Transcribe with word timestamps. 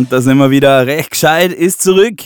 Und 0.00 0.10
da 0.10 0.20
sind 0.22 0.38
wir 0.38 0.50
wieder. 0.50 0.86
Recht 0.86 1.10
gescheit 1.10 1.52
ist 1.52 1.82
zurück. 1.82 2.22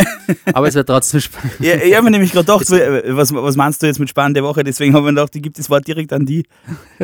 aber 0.53 0.69
es 0.69 0.75
war 0.75 0.85
trotzdem 0.85 1.21
spannend. 1.21 1.61
Ja, 1.61 1.77
ich 1.77 1.95
habe 1.95 2.05
mir 2.05 2.11
nämlich 2.11 2.33
gerade 2.33 2.47
gedacht, 2.47 2.71
was, 2.71 3.33
was 3.35 3.57
meinst 3.57 3.83
du 3.83 3.87
jetzt 3.87 3.99
mit 3.99 4.09
spannende 4.09 4.43
Woche? 4.43 4.65
Deswegen 4.65 4.95
habe 4.95 5.07
ich 5.07 5.13
mir 5.13 5.21
gedacht, 5.21 5.37
ich 5.37 5.43
gebe 5.43 5.55
das 5.57 5.71
Wort 5.71 5.87
direkt 5.87 6.13
an 6.13 6.27
die. 6.27 6.47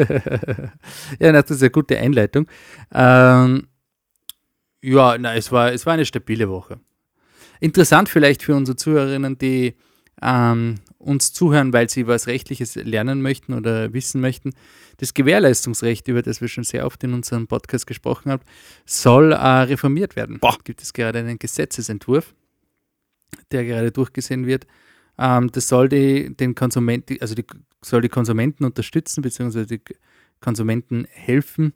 ja, 1.19 1.33
das 1.33 1.51
ist 1.51 1.62
eine 1.62 1.70
gute 1.70 1.98
Einleitung. 1.98 2.47
Ähm, 2.93 3.69
ja, 4.83 5.17
na, 5.19 5.34
es 5.34 5.53
war, 5.53 5.73
es 5.73 5.87
war 5.87 5.95
eine 5.95 6.05
stabile 6.05 6.48
Woche. 6.48 6.80
Interessant 7.61 8.08
vielleicht 8.08 8.42
für 8.42 8.56
unsere 8.56 8.77
Zuhörerinnen, 8.77 9.39
die 9.39 9.77
ähm, 10.20 10.77
uns 11.03 11.33
zuhören, 11.33 11.72
weil 11.72 11.91
sie 11.91 12.06
was 12.06 12.27
Rechtliches 12.27 12.77
lernen 12.77 13.22
möchten 13.22 13.55
oder 13.55 13.92
wissen 13.92 14.20
möchten. 14.20 14.53
Das 14.98 15.14
Gewährleistungsrecht, 15.14 16.08
über 16.08 16.22
das 16.22 16.41
wir 16.41 16.48
schon 16.48 16.64
sehr 16.64 16.86
oft 16.86 17.03
in 17.05 17.12
unserem 17.12 17.47
Podcast 17.47 17.86
gesprochen 17.86 18.31
haben, 18.31 18.42
soll 18.86 19.33
äh, 19.33 19.36
reformiert 19.36 20.17
werden. 20.17 20.39
Boah. 20.39 20.56
Gibt 20.64 20.83
es 20.83 20.92
gerade 20.92 21.19
einen 21.19 21.39
Gesetzesentwurf, 21.39 22.34
der 23.50 23.64
gerade 23.64 23.91
durchgesehen 23.91 24.47
wird. 24.47 24.67
Ähm, 25.19 25.50
das 25.53 25.69
soll 25.69 25.89
die, 25.89 26.34
den 26.34 26.55
Konsumenten, 26.55 27.17
also 27.20 27.34
die, 27.34 27.45
soll 27.83 28.00
die 28.00 28.08
Konsumenten 28.08 28.64
unterstützen, 28.64 29.23
beziehungsweise 29.23 29.67
die 29.67 29.80
Konsumenten 30.41 31.06
helfen, 31.11 31.73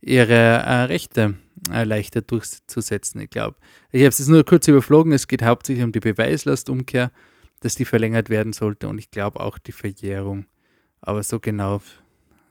ihre 0.00 0.34
äh, 0.34 0.82
Rechte 0.84 1.34
äh, 1.72 1.84
leichter 1.84 2.22
durchzusetzen. 2.22 3.20
Ich 3.20 3.30
glaube, 3.30 3.56
ich 3.90 4.00
habe 4.02 4.08
es 4.08 4.26
nur 4.26 4.44
kurz 4.44 4.68
überflogen. 4.68 5.12
Es 5.12 5.28
geht 5.28 5.42
hauptsächlich 5.42 5.84
um 5.84 5.92
die 5.92 6.00
Beweislastumkehr 6.00 7.10
dass 7.64 7.74
die 7.76 7.86
verlängert 7.86 8.28
werden 8.28 8.52
sollte 8.52 8.88
und 8.88 8.98
ich 8.98 9.10
glaube 9.10 9.40
auch 9.40 9.56
die 9.58 9.72
Verjährung. 9.72 10.44
Aber 11.00 11.22
so 11.22 11.40
genau, 11.40 11.80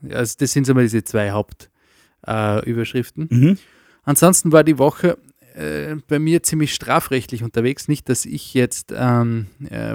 also 0.09 0.35
das 0.39 0.51
sind 0.51 0.65
so 0.65 0.73
mal 0.73 0.81
diese 0.81 1.03
zwei 1.03 1.31
Hauptüberschriften. 1.31 3.29
Äh, 3.29 3.35
mhm. 3.35 3.57
Ansonsten 4.03 4.51
war 4.51 4.63
die 4.63 4.79
Woche 4.79 5.19
äh, 5.53 5.95
bei 6.07 6.17
mir 6.17 6.41
ziemlich 6.41 6.73
strafrechtlich 6.73 7.43
unterwegs. 7.43 7.87
Nicht, 7.87 8.09
dass 8.09 8.25
ich 8.25 8.55
jetzt 8.55 8.91
ähm, 8.95 9.47
äh, 9.69 9.93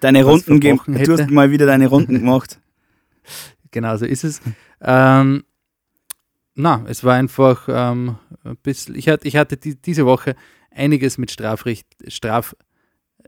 deine 0.00 0.24
Runden 0.24 0.58
gehen. 0.58 0.80
Du 0.86 1.12
hast 1.12 1.30
mal 1.30 1.52
wieder 1.52 1.66
deine 1.66 1.86
Runden 1.86 2.14
gemacht. 2.14 2.60
genau, 3.70 3.96
so 3.96 4.04
ist 4.04 4.24
es. 4.24 4.40
Ähm, 4.80 5.44
na, 6.54 6.84
es 6.88 7.04
war 7.04 7.14
einfach 7.14 7.68
ähm, 7.68 8.16
ein 8.42 8.56
bisschen, 8.56 8.96
ich 8.96 9.08
hatte, 9.08 9.26
ich 9.28 9.36
hatte 9.36 9.56
die, 9.56 9.76
diese 9.76 10.04
Woche 10.04 10.34
einiges 10.70 11.16
mit 11.16 11.30
Strafrecht, 11.30 11.86
Straf, 12.08 12.56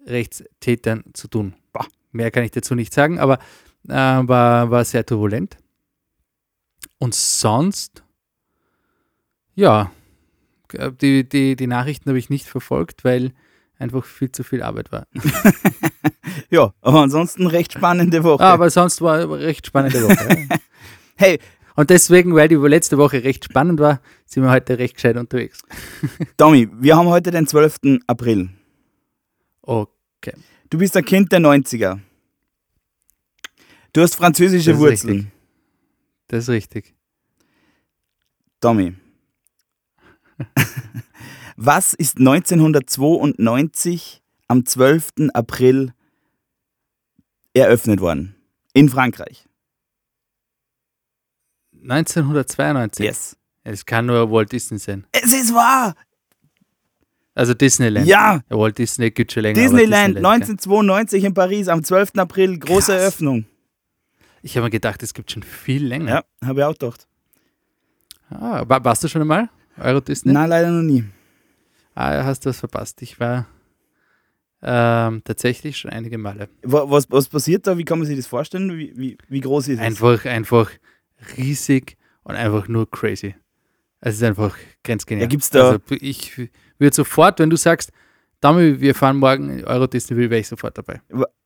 Rechtstätern 0.07 1.05
zu 1.13 1.29
tun. 1.29 1.55
Boah, 1.73 1.87
mehr 2.13 2.31
kann 2.31 2.45
ich 2.45 2.51
dazu 2.51 2.75
nicht 2.75 2.93
sagen, 2.93 3.19
aber 3.19 3.39
äh, 3.89 3.93
war, 3.93 4.71
war 4.71 4.85
sehr 4.85 5.05
turbulent. 5.05 5.57
Und 6.99 7.15
sonst, 7.15 8.03
ja, 9.55 9.91
die, 11.01 11.29
die, 11.29 11.57
die 11.57 11.67
Nachrichten 11.67 12.09
habe 12.09 12.19
ich 12.19 12.31
nicht 12.31 12.47
verfolgt, 12.47 13.05
weil 13.05 13.33
einfach 13.79 14.05
viel 14.05 14.33
zu 14.33 14.45
viel 14.45 14.63
Arbeit 14.63 14.93
war. 14.93 15.07
ja, 16.51 16.73
aber 16.81 17.03
ansonsten 17.03 17.47
recht 17.47 17.73
spannende 17.73 18.25
Woche. 18.25 18.43
Ah, 18.43 18.55
aber 18.55 18.71
sonst 18.71 19.01
war 19.01 19.31
recht 19.31 19.67
spannende 19.67 20.03
Woche. 20.03 20.49
hey. 21.17 21.39
Und 21.77 21.91
deswegen, 21.91 22.37
weil 22.37 22.47
die 22.47 22.55
letzte 22.55 22.99
Woche 22.99 23.25
recht 23.25 23.47
spannend 23.47 23.81
war, 23.81 24.01
sind 24.27 24.45
wir 24.45 24.51
heute 24.51 24.79
recht 24.79 24.95
gescheit 24.95 25.17
unterwegs. 25.17 25.63
Tommy, 26.37 26.69
wir 26.73 26.97
haben 26.97 27.09
heute 27.09 27.33
den 27.33 27.49
12. 27.49 27.99
April. 28.07 28.51
Okay. 29.63 29.94
Du 30.71 30.79
bist 30.79 30.97
ein 30.97 31.05
Kind 31.05 31.31
der 31.33 31.41
90er. 31.41 32.01
Du 33.93 34.01
hast 34.01 34.17
französische 34.17 34.73
das 34.73 34.81
Wurzeln. 34.81 35.15
Richtig. 35.15 35.33
Das 36.29 36.45
ist 36.45 36.49
richtig. 36.49 36.95
Tommy. 38.61 38.95
Was 41.57 41.95
ist 41.95 42.19
1992 42.19 44.23
am 44.49 44.67
12. 44.67 45.31
April 45.33 45.95
eröffnet 47.53 48.01
worden? 48.01 48.35
In 48.73 48.89
Frankreich. 48.89 49.47
1992? 51.83 53.05
Yes. 53.05 53.37
Es 53.63 53.87
kann 53.87 54.07
nur 54.07 54.29
Walt 54.31 54.51
Disney 54.53 54.79
sein. 54.79 55.07
Es 55.13 55.33
ist 55.33 55.55
wahr! 55.55 55.95
Also 57.35 57.53
Disneyland. 57.55 58.07
Ja. 58.07 58.43
Walt 58.49 58.79
Disney 58.79 59.11
gibt 59.11 59.33
schon 59.33 59.43
länger. 59.43 59.61
Disneyland, 59.61 60.17
Disneyland 60.17 60.35
1992 60.35 61.25
in 61.25 61.35
Paris 61.35 61.69
am 61.69 61.83
12. 61.83 62.13
April, 62.17 62.59
große 62.59 62.93
Krass. 62.93 63.03
Eröffnung. 63.03 63.47
Ich 64.43 64.57
habe 64.57 64.65
mir 64.65 64.71
gedacht, 64.71 65.03
es 65.03 65.15
gibt 65.15 65.31
schon 65.33 65.43
viel 65.43 65.85
länger. 65.85 66.25
Ja, 66.43 66.47
habe 66.47 66.61
ich 66.61 66.65
auch 66.65 66.73
gedacht. 66.73 67.09
Ah, 68.31 68.65
warst 68.67 69.03
du 69.03 69.09
schon 69.09 69.23
einmal 69.23 69.49
Euro 69.79 70.01
Disney? 70.01 70.33
Nein, 70.33 70.49
leider 70.49 70.71
noch 70.71 70.83
nie. 70.83 71.05
Ah, 71.95 72.25
hast 72.25 72.45
du 72.45 72.51
was 72.51 72.61
verpasst. 72.61 73.03
Ich 73.03 73.19
war 73.19 73.47
ähm, 74.63 75.23
tatsächlich 75.25 75.77
schon 75.77 75.91
einige 75.91 76.19
Male. 76.19 76.49
Was, 76.63 77.11
was 77.11 77.29
passiert 77.29 77.67
da? 77.67 77.77
Wie 77.79 77.85
kann 77.85 77.99
man 77.99 78.07
sich 78.07 78.17
das 78.17 78.27
vorstellen? 78.27 78.77
Wie, 78.77 78.93
wie, 78.97 79.19
wie 79.29 79.41
groß 79.41 79.69
ist 79.69 79.79
es? 79.79 79.85
Einfach, 79.85 80.25
einfach 80.25 80.71
riesig 81.37 81.97
und 82.23 82.35
einfach 82.35 82.69
nur 82.69 82.91
crazy. 82.91 83.35
Es 84.01 84.17
ist 84.17 84.23
einfach 84.23 84.57
grenzgenial. 84.83 85.25
Ja, 85.25 85.29
gibt's 85.29 85.51
da 85.51 85.71
also 85.71 85.81
ich 85.91 86.51
würde 86.79 86.95
sofort, 86.95 87.39
wenn 87.39 87.51
du 87.51 87.57
sagst, 87.57 87.93
Dami, 88.41 88.81
wir 88.81 88.95
fahren 88.95 89.17
morgen 89.17 89.65
Euro 89.65 89.87
Disney, 89.87 90.17
wäre 90.17 90.39
ich 90.39 90.49
sofort 90.49 90.77
dabei. 90.77 91.01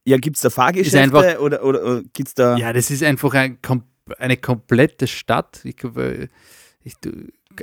Ja, 0.05 0.17
gibt 0.17 0.37
es 0.37 0.43
da 0.43 0.51
Fahrgeschäfte 0.51 1.01
einfach, 1.01 1.39
oder, 1.39 1.63
oder, 1.63 1.85
oder 1.85 2.03
gibt 2.13 2.29
es 2.29 2.35
da. 2.35 2.57
Ja, 2.57 2.73
das 2.73 2.91
ist 2.91 3.03
einfach 3.05 3.35
ein, 3.35 3.59
eine 4.19 4.37
komplette 4.37 5.07
Stadt. 5.07 5.61
Ich, 5.65 5.77
ich, 6.83 6.95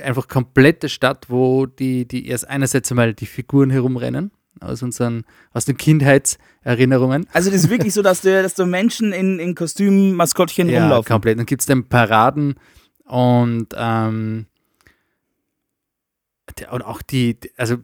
einfach 0.02 0.28
komplette 0.28 0.88
Stadt, 0.88 1.26
wo 1.28 1.66
die, 1.66 2.06
die 2.06 2.28
erst 2.28 2.48
einerseits 2.48 2.90
einmal 2.90 3.14
die 3.14 3.26
Figuren 3.26 3.70
herumrennen 3.70 4.30
aus 4.60 4.82
unseren, 4.82 5.24
aus 5.52 5.64
den 5.64 5.76
Kindheitserinnerungen. 5.76 7.26
Also 7.32 7.50
das 7.50 7.64
ist 7.64 7.70
wirklich 7.70 7.92
so, 7.92 8.02
dass 8.02 8.22
du, 8.22 8.42
dass 8.42 8.54
du 8.54 8.64
Menschen 8.64 9.12
in, 9.12 9.38
in 9.38 9.54
Kostümen, 9.54 10.14
Maskottchen 10.14 10.68
ja, 10.68 10.82
rumlaufen. 10.82 11.08
komplett. 11.08 11.38
Dann 11.38 11.46
gibt 11.46 11.62
es 11.62 11.66
dann 11.66 11.84
Paraden 11.84 12.54
und 13.04 13.68
ähm, 13.76 14.46
und 16.70 16.82
auch 16.82 17.02
die, 17.02 17.38
also 17.56 17.76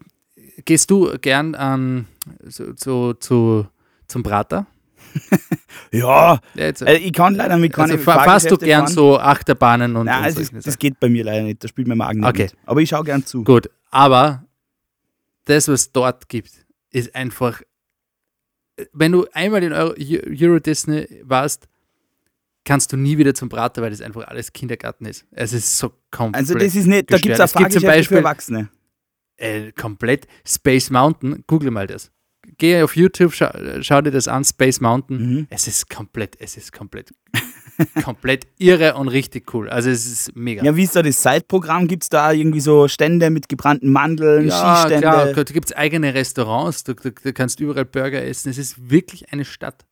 gehst 0.65 0.91
du 0.91 1.19
gern 1.19 1.56
ähm, 1.59 2.06
so, 2.44 2.72
so, 2.77 3.12
zu, 3.15 3.66
zum 4.06 4.22
Prater? 4.22 4.66
ja, 5.93 6.41
also, 6.56 6.87
ich 6.87 7.12
kann 7.12 7.34
leider 7.34 7.59
mit 7.59 7.72
keinen 7.72 7.93
also 7.93 8.05
Fahrst 8.05 8.50
du 8.50 8.56
gern 8.56 8.84
fahren. 8.84 8.94
so 8.94 9.19
Achterbahnen 9.19 9.97
und, 9.97 10.06
Nein, 10.06 10.19
und 10.19 10.25
also 10.25 10.61
das, 10.61 10.78
geht 10.78 10.99
bei 11.00 11.09
mir 11.09 11.25
leider 11.25 11.43
nicht, 11.43 11.62
da 11.62 11.69
spielt 11.69 11.87
mein 11.88 11.99
Magen 11.99 12.25
okay. 12.25 12.44
nicht. 12.44 12.56
Aber 12.65 12.81
ich 12.81 12.88
schaue 12.88 13.05
gern 13.05 13.25
zu. 13.27 13.44
Gut, 13.44 13.69
aber 13.91 14.44
das, 15.44 15.69
was 15.69 15.93
dort 15.93 16.29
gibt, 16.29 16.52
ist 16.91 17.14
einfach, 17.14 17.61
wenn 18.93 19.12
du 19.12 19.26
einmal 19.32 19.62
in 19.62 19.73
Euro, 19.73 19.94
Euro 19.99 20.58
Disney 20.61 21.06
warst, 21.25 21.69
kannst 22.64 22.93
du 22.93 22.97
nie 22.97 23.19
wieder 23.19 23.35
zum 23.35 23.49
Prater, 23.49 23.82
weil 23.82 23.91
das 23.91 24.00
einfach 24.00 24.26
alles 24.29 24.53
Kindergarten 24.53 25.06
ist. 25.06 25.26
Es 25.31 25.53
ist 25.53 25.79
so 25.79 25.93
komplett. 26.11 26.43
Also, 26.43 26.55
das 26.55 26.75
ist 26.75 26.87
nicht, 26.87 27.11
da 27.11 27.19
gibt 27.19 27.35
es 27.35 27.41
auch 27.41 27.49
Fahrgeschäfte 27.49 28.05
für 28.05 28.17
Erwachsene. 28.17 28.69
Äh, 29.37 29.73
komplett 29.73 30.26
Space 30.47 30.91
Mountain, 30.91 31.44
google 31.47 31.70
mal 31.70 31.87
das. 31.87 32.12
Geh 32.59 32.82
auf 32.82 32.97
YouTube, 32.97 33.35
schau, 33.35 33.50
schau 33.81 34.00
dir 34.00 34.11
das 34.11 34.29
an, 34.29 34.44
Space 34.44 34.81
Mountain. 34.81 35.19
Mhm. 35.19 35.47
Es 35.50 35.67
ist 35.67 35.88
komplett, 35.88 36.37
es 36.41 36.56
ist 36.56 36.73
komplett, 36.73 37.12
komplett 38.05 38.47
irre 38.59 38.94
und 38.94 39.08
richtig 39.08 39.53
cool. 39.55 39.69
Also 39.69 39.91
es 39.91 40.06
ist 40.06 40.37
mega. 40.37 40.62
Ja, 40.62 40.76
wie 40.76 40.82
ist 40.82 40.94
da 40.94 41.03
das 41.03 41.23
Side-Programm? 41.23 41.88
Gibt 41.88 42.03
es 42.03 42.08
da 42.08 42.32
irgendwie 42.32 42.61
so 42.61 42.88
Stände 42.88 43.31
mit 43.31 43.49
gebrannten 43.49 43.91
Mandeln, 43.91 44.49
ja, 44.49 44.76
Skistände? 44.76 45.00
Klar, 45.00 45.32
da 45.32 45.43
gibt 45.43 45.67
es 45.67 45.73
eigene 45.73 46.15
Restaurants, 46.15 46.85
du, 46.85 46.94
du, 46.94 47.12
du 47.12 47.32
kannst 47.32 47.61
überall 47.61 47.85
Burger 47.85 48.23
essen. 48.23 48.50
Es 48.50 48.58
ist 48.58 48.91
wirklich 48.91 49.32
eine 49.32 49.44
Stadt. 49.44 49.87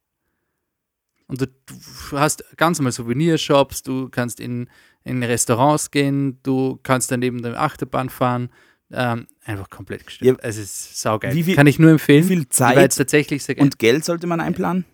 Und 1.30 1.40
du, 1.40 1.46
du 1.46 2.18
hast 2.18 2.44
ganz 2.56 2.78
normal 2.78 2.92
Souvenirshops, 2.92 3.82
du 3.82 4.08
kannst 4.08 4.40
in, 4.40 4.68
in 5.04 5.22
Restaurants 5.22 5.90
gehen, 5.90 6.38
du 6.42 6.78
kannst 6.82 7.10
dann 7.10 7.20
neben 7.20 7.42
der 7.42 7.60
Achterbahn 7.60 8.08
fahren. 8.10 8.50
Ähm, 8.92 9.28
einfach 9.44 9.70
komplett 9.70 10.04
gestört. 10.04 10.26
Ja, 10.42 10.48
es 10.48 10.56
ist 10.56 11.00
saugeil. 11.00 11.32
Wie 11.34 11.44
viel, 11.44 11.54
Kann 11.54 11.68
ich 11.68 11.78
nur 11.78 11.90
empfehlen. 11.92 12.24
Wie 12.24 12.28
viel 12.36 12.48
Zeit 12.48 12.96
tatsächlich 12.96 13.44
sehr 13.44 13.56
und 13.58 13.78
Geld 13.78 14.04
sollte 14.04 14.26
man 14.26 14.40
einplanen? 14.40 14.84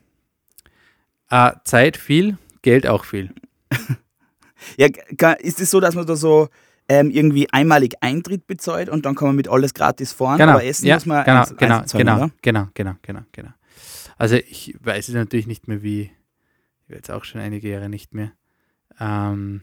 Äh, 1.31 1.53
Zeit 1.65 1.97
viel, 1.97 2.37
Geld 2.63 2.87
auch 2.87 3.05
viel. 3.05 3.33
ja, 4.77 4.89
ist 5.39 5.61
es 5.61 5.71
so, 5.71 5.81
dass 5.81 5.95
man 5.95 6.07
da 6.07 6.15
so 6.15 6.49
ähm, 6.89 7.11
irgendwie 7.11 7.49
einmalig 7.51 7.95
Eintritt 8.01 8.47
bezahlt 8.47 8.89
und 8.89 9.07
dann 9.07 9.15
kann 9.15 9.29
man 9.29 9.37
mit 9.37 9.49
alles 9.49 9.75
gratis 9.75 10.13
fahren, 10.13 10.39
Genau, 10.39 10.53
aber 10.53 10.65
essen 10.65 10.87
ja, 10.87 10.95
muss 10.97 11.07
man 11.07 11.25
genau, 11.25 11.41
eins- 11.41 11.57
genau, 11.57 11.79
eins 11.79 11.91
zahlen, 11.91 12.07
genau, 12.07 12.17
oder? 12.19 12.31
genau, 12.43 12.69
genau, 12.75 12.95
genau, 13.03 13.21
genau. 13.33 13.51
Also 14.19 14.37
ich 14.37 14.75
weiß 14.81 15.09
es 15.09 15.15
natürlich 15.15 15.47
nicht 15.47 15.69
mehr, 15.69 15.83
wie, 15.83 16.11
ich 16.87 16.91
weiß 16.91 16.97
jetzt 16.99 17.11
auch 17.11 17.25
schon 17.25 17.41
einige 17.41 17.69
Jahre 17.69 17.89
nicht 17.89 18.15
mehr. 18.15 18.33
Ähm, 19.01 19.63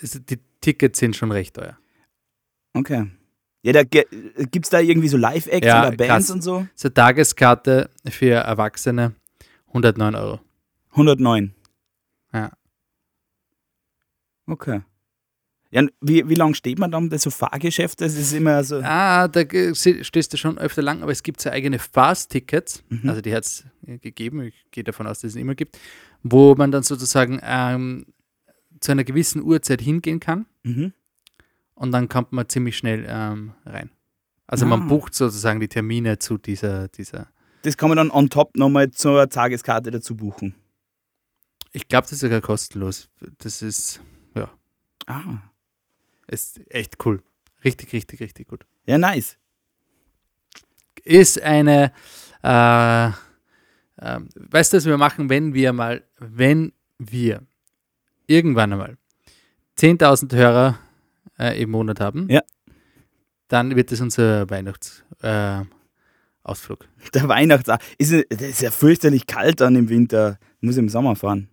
also 0.00 0.18
die 0.18 0.38
Tickets 0.60 0.98
sind 0.98 1.16
schon 1.16 1.32
recht 1.32 1.54
teuer. 1.56 1.78
Okay. 2.74 3.10
Ja, 3.62 3.72
da 3.72 3.84
gibt 3.84 4.64
es 4.66 4.70
da 4.70 4.80
irgendwie 4.80 5.08
so 5.08 5.16
Live-Acts 5.16 5.66
Ja, 5.66 5.86
oder 5.88 5.96
Bands 5.96 6.26
krass. 6.26 6.30
und 6.30 6.42
so? 6.42 6.66
So 6.74 6.88
Tageskarte 6.88 7.90
für 8.08 8.34
Erwachsene 8.34 9.14
109 9.68 10.14
Euro. 10.14 10.40
109. 10.90 11.54
Ja. 12.32 12.52
Okay. 14.46 14.82
Ja, 15.74 15.82
wie, 16.02 16.28
wie 16.28 16.34
lange 16.34 16.54
steht 16.54 16.78
man 16.78 16.90
dann 16.90 17.08
bei 17.08 17.16
so 17.16 17.30
Fahrgeschäfte? 17.30 18.04
Das 18.04 18.14
ist 18.14 18.32
immer 18.34 18.62
so. 18.62 18.80
Ah, 18.84 19.26
da 19.26 19.40
stehst 19.72 20.32
du 20.32 20.36
schon 20.36 20.58
öfter 20.58 20.82
lang, 20.82 21.02
aber 21.02 21.12
es 21.12 21.22
gibt 21.22 21.40
so 21.40 21.48
eigene 21.48 21.78
Fast-Tickets, 21.78 22.84
Mhm. 22.90 23.08
also 23.08 23.22
die 23.22 23.34
hat 23.34 23.44
es 23.44 23.64
gegeben, 24.02 24.42
ich 24.42 24.66
gehe 24.70 24.84
davon 24.84 25.06
aus, 25.06 25.20
dass 25.20 25.30
es 25.30 25.36
immer 25.36 25.54
gibt, 25.54 25.78
wo 26.22 26.54
man 26.54 26.70
dann 26.72 26.82
sozusagen 26.82 27.40
ähm, 27.42 28.04
zu 28.80 28.92
einer 28.92 29.04
gewissen 29.04 29.42
Uhrzeit 29.42 29.80
hingehen 29.80 30.20
kann 30.20 30.44
Mhm. 30.62 30.92
und 31.74 31.90
dann 31.92 32.06
kommt 32.10 32.32
man 32.32 32.46
ziemlich 32.50 32.76
schnell 32.76 33.06
ähm, 33.08 33.52
rein. 33.64 33.90
Also 34.46 34.66
Ah. 34.66 34.68
man 34.68 34.88
bucht 34.88 35.14
sozusagen 35.14 35.58
die 35.60 35.68
Termine 35.68 36.18
zu 36.18 36.36
dieser, 36.36 36.88
dieser 36.88 37.28
Das 37.62 37.78
kann 37.78 37.88
man 37.88 37.96
dann 37.96 38.10
on 38.10 38.28
top 38.28 38.56
nochmal 38.58 38.90
zur 38.90 39.26
Tageskarte 39.30 39.90
dazu 39.90 40.16
buchen. 40.16 40.54
ich 41.72 41.88
glaube, 41.88 42.02
das 42.02 42.12
ist 42.12 42.20
sogar 42.20 42.42
kostenlos. 42.42 43.08
Das 43.38 43.62
ist, 43.62 44.02
Ah. 45.06 45.38
Ist 46.28 46.60
echt 46.70 47.04
cool. 47.04 47.22
Richtig, 47.64 47.92
richtig, 47.92 48.20
richtig 48.20 48.48
gut. 48.48 48.64
Ja, 48.86 48.98
nice. 48.98 49.36
ist 51.04 51.40
eine, 51.42 51.92
äh, 52.42 53.06
ähm, 54.00 54.28
weißt 54.34 54.72
du, 54.72 54.76
was 54.76 54.84
wir 54.86 54.98
machen, 54.98 55.28
wenn 55.30 55.54
wir 55.54 55.72
mal, 55.72 56.02
wenn 56.18 56.72
wir 56.98 57.42
irgendwann 58.26 58.72
einmal 58.72 58.96
10.000 59.78 60.34
Hörer 60.34 60.78
äh, 61.38 61.60
im 61.62 61.70
Monat 61.70 62.00
haben, 62.00 62.28
Ja. 62.30 62.42
dann 63.48 63.74
wird 63.76 63.92
es 63.92 64.00
unser 64.00 64.48
Weihnachtsausflug. 64.50 66.84
Äh. 66.84 67.10
Der 67.14 67.28
Weihnachts... 67.28 67.70
Ist, 67.98 68.12
das 68.30 68.40
ist 68.42 68.62
ja 68.62 68.70
fürchterlich 68.70 69.26
kalt 69.26 69.60
dann 69.60 69.76
im 69.76 69.88
Winter. 69.88 70.38
Muss 70.60 70.76
im 70.76 70.88
Sommer 70.88 71.16
fahren. 71.16 71.48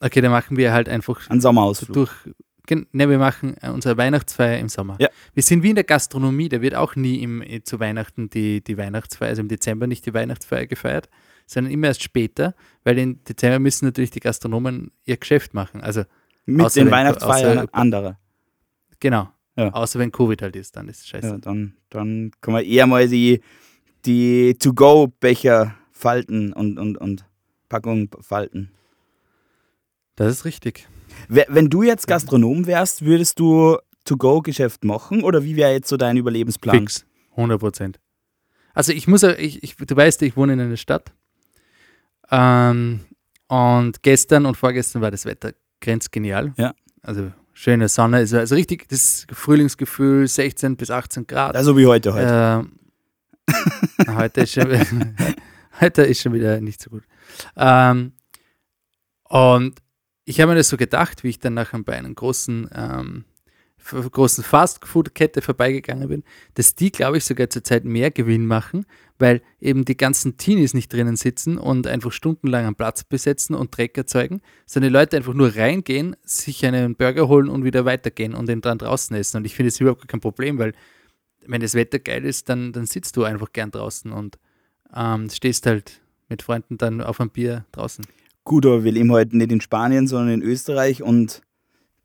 okay, 0.00 0.20
dann 0.20 0.30
machen 0.30 0.56
wir 0.56 0.72
halt 0.72 0.88
einfach 0.88 1.28
Ein 1.30 1.40
so 1.40 1.48
Sommerausflug. 1.48 1.94
durch. 1.94 2.12
Ne, 2.70 3.08
wir 3.10 3.18
machen 3.18 3.54
äh, 3.60 3.68
unsere 3.68 3.96
Weihnachtsfeier 3.98 4.58
im 4.58 4.68
Sommer. 4.70 4.96
Ja. 4.98 5.08
Wir 5.34 5.42
sind 5.42 5.62
wie 5.62 5.68
in 5.70 5.74
der 5.74 5.84
Gastronomie, 5.84 6.48
da 6.48 6.62
wird 6.62 6.74
auch 6.74 6.96
nie 6.96 7.22
im, 7.22 7.42
äh, 7.42 7.62
zu 7.62 7.78
Weihnachten 7.78 8.30
die, 8.30 8.62
die 8.64 8.78
Weihnachtsfeier, 8.78 9.28
also 9.28 9.42
im 9.42 9.48
Dezember 9.48 9.86
nicht 9.86 10.06
die 10.06 10.14
Weihnachtsfeier 10.14 10.66
gefeiert, 10.66 11.10
sondern 11.46 11.72
immer 11.72 11.88
erst 11.88 12.02
später, 12.02 12.54
weil 12.84 12.98
im 12.98 13.22
Dezember 13.24 13.58
müssen 13.58 13.84
natürlich 13.84 14.10
die 14.12 14.20
Gastronomen 14.20 14.92
ihr 15.04 15.18
Geschäft 15.18 15.52
machen. 15.52 15.82
Also 15.82 16.04
Mit 16.46 16.74
den 16.74 16.86
wenn- 16.86 16.90
Weihnachtsfeiern 16.92 17.58
außer- 17.66 17.68
andere. 17.72 18.16
genau. 18.98 19.28
Ja. 19.56 19.68
Außer 19.72 19.98
wenn 20.00 20.10
Covid 20.10 20.40
halt 20.42 20.56
ist, 20.56 20.74
dann 20.76 20.88
ist 20.88 21.00
es 21.02 21.06
scheiße. 21.08 21.28
Ja, 21.28 21.38
dann, 21.38 21.76
dann 21.90 22.32
kann 22.40 22.54
man 22.54 22.64
eher 22.64 22.86
mal 22.88 23.06
die, 23.06 23.40
die 24.04 24.56
To-Go-Becher 24.58 25.76
falten 25.92 26.52
und, 26.52 26.76
und, 26.78 26.96
und 26.98 27.24
Packungen 27.68 28.08
falten. 28.20 28.70
Das 30.16 30.32
ist 30.32 30.44
richtig. 30.44 30.88
Wenn 31.28 31.70
du 31.70 31.82
jetzt 31.82 32.06
Gastronom 32.06 32.66
wärst, 32.66 33.04
würdest 33.04 33.38
du 33.38 33.78
To-Go-Geschäft 34.04 34.84
machen 34.84 35.22
oder 35.22 35.44
wie 35.44 35.56
wäre 35.56 35.72
jetzt 35.72 35.88
so 35.88 35.96
dein 35.96 36.16
Überlebensplan? 36.16 36.80
Fix. 36.80 37.06
100 37.32 37.58
Prozent. 37.58 38.00
Also 38.74 38.92
ich 38.92 39.08
muss, 39.08 39.22
ich, 39.22 39.62
ich, 39.62 39.76
du 39.76 39.96
weißt, 39.96 40.22
ich 40.22 40.36
wohne 40.36 40.54
in 40.54 40.60
einer 40.60 40.76
Stadt. 40.76 41.12
Ähm, 42.30 43.00
und 43.48 44.02
gestern 44.02 44.46
und 44.46 44.56
vorgestern 44.56 45.02
war 45.02 45.10
das 45.10 45.24
Wetter 45.24 45.52
grenzgenial. 45.80 46.52
Ja. 46.56 46.74
Also 47.02 47.32
schöne 47.52 47.88
Sonne, 47.88 48.18
also, 48.18 48.38
also 48.38 48.54
richtig 48.54 48.88
das 48.88 49.26
Frühlingsgefühl, 49.30 50.26
16 50.26 50.76
bis 50.76 50.90
18 50.90 51.26
Grad. 51.26 51.54
Also 51.56 51.76
wie 51.76 51.86
heute 51.86 52.14
heute. 52.14 52.66
Ähm, 52.66 54.16
heute, 54.16 54.40
ist 54.42 54.52
schon, 54.52 54.66
heute 55.80 56.02
ist 56.02 56.22
schon 56.22 56.32
wieder 56.32 56.60
nicht 56.60 56.82
so 56.82 56.90
gut. 56.90 57.04
Ähm, 57.56 58.12
und 59.24 59.78
ich 60.24 60.40
habe 60.40 60.52
mir 60.52 60.58
das 60.58 60.68
so 60.68 60.76
gedacht, 60.76 61.24
wie 61.24 61.28
ich 61.28 61.38
dann 61.38 61.54
nachher 61.54 61.82
bei 61.82 61.96
einer 61.96 62.12
großen, 62.12 62.70
ähm, 62.74 63.24
großen 63.78 64.42
Fast-Food-Kette 64.42 65.42
vorbeigegangen 65.42 66.08
bin, 66.08 66.24
dass 66.54 66.74
die, 66.74 66.90
glaube 66.90 67.18
ich, 67.18 67.24
sogar 67.24 67.50
zurzeit 67.50 67.84
mehr 67.84 68.10
Gewinn 68.10 68.46
machen, 68.46 68.86
weil 69.18 69.42
eben 69.60 69.84
die 69.84 69.96
ganzen 69.96 70.38
Teenies 70.38 70.72
nicht 70.72 70.90
drinnen 70.90 71.16
sitzen 71.16 71.58
und 71.58 71.86
einfach 71.86 72.10
stundenlang 72.10 72.64
einen 72.64 72.74
Platz 72.76 73.04
besetzen 73.04 73.54
und 73.54 73.76
Dreck 73.76 73.96
erzeugen, 73.98 74.40
sondern 74.64 74.90
die 74.90 74.98
Leute 74.98 75.16
einfach 75.18 75.34
nur 75.34 75.54
reingehen, 75.54 76.16
sich 76.22 76.64
einen 76.64 76.96
Burger 76.96 77.28
holen 77.28 77.50
und 77.50 77.64
wieder 77.64 77.84
weitergehen 77.84 78.34
und 78.34 78.48
den 78.48 78.62
dann 78.62 78.78
draußen 78.78 79.14
essen. 79.14 79.38
Und 79.38 79.44
ich 79.44 79.54
finde 79.54 79.68
es 79.68 79.80
überhaupt 79.80 80.08
kein 80.08 80.20
Problem, 80.20 80.58
weil 80.58 80.72
wenn 81.46 81.60
das 81.60 81.74
Wetter 81.74 81.98
geil 81.98 82.24
ist, 82.24 82.48
dann, 82.48 82.72
dann 82.72 82.86
sitzt 82.86 83.18
du 83.18 83.24
einfach 83.24 83.52
gern 83.52 83.70
draußen 83.70 84.10
und 84.12 84.38
ähm, 84.96 85.28
stehst 85.28 85.66
halt 85.66 86.00
mit 86.30 86.40
Freunden 86.40 86.78
dann 86.78 87.02
auf 87.02 87.20
einem 87.20 87.30
Bier 87.30 87.66
draußen. 87.72 88.06
Gut, 88.44 88.66
aber 88.66 88.84
wir 88.84 88.92
leben 88.92 89.10
heute 89.10 89.36
nicht 89.36 89.50
in 89.52 89.60
Spanien, 89.60 90.06
sondern 90.06 90.34
in 90.34 90.42
Österreich 90.42 91.02
und 91.02 91.40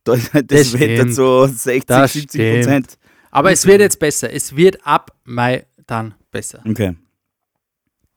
da 0.06 0.14
ist 0.14 0.34
halt 0.34 0.52
das, 0.52 0.72
Das 0.72 0.80
Wetter 0.80 1.12
so 1.12 1.46
60, 1.48 1.86
Das 1.86 2.14
70 2.14 2.54
Prozent. 2.56 2.98
Aber 3.32 3.52
es 3.52 3.66
wird 3.66 3.82
jetzt 3.82 4.00
besser. 4.00 4.32
Es 4.34 4.56
wird 4.56 4.86
ab 4.88 5.12
Mai 5.26 5.66
dann 5.86 6.16
besser. 6.32 6.64
Okay, 6.68 6.96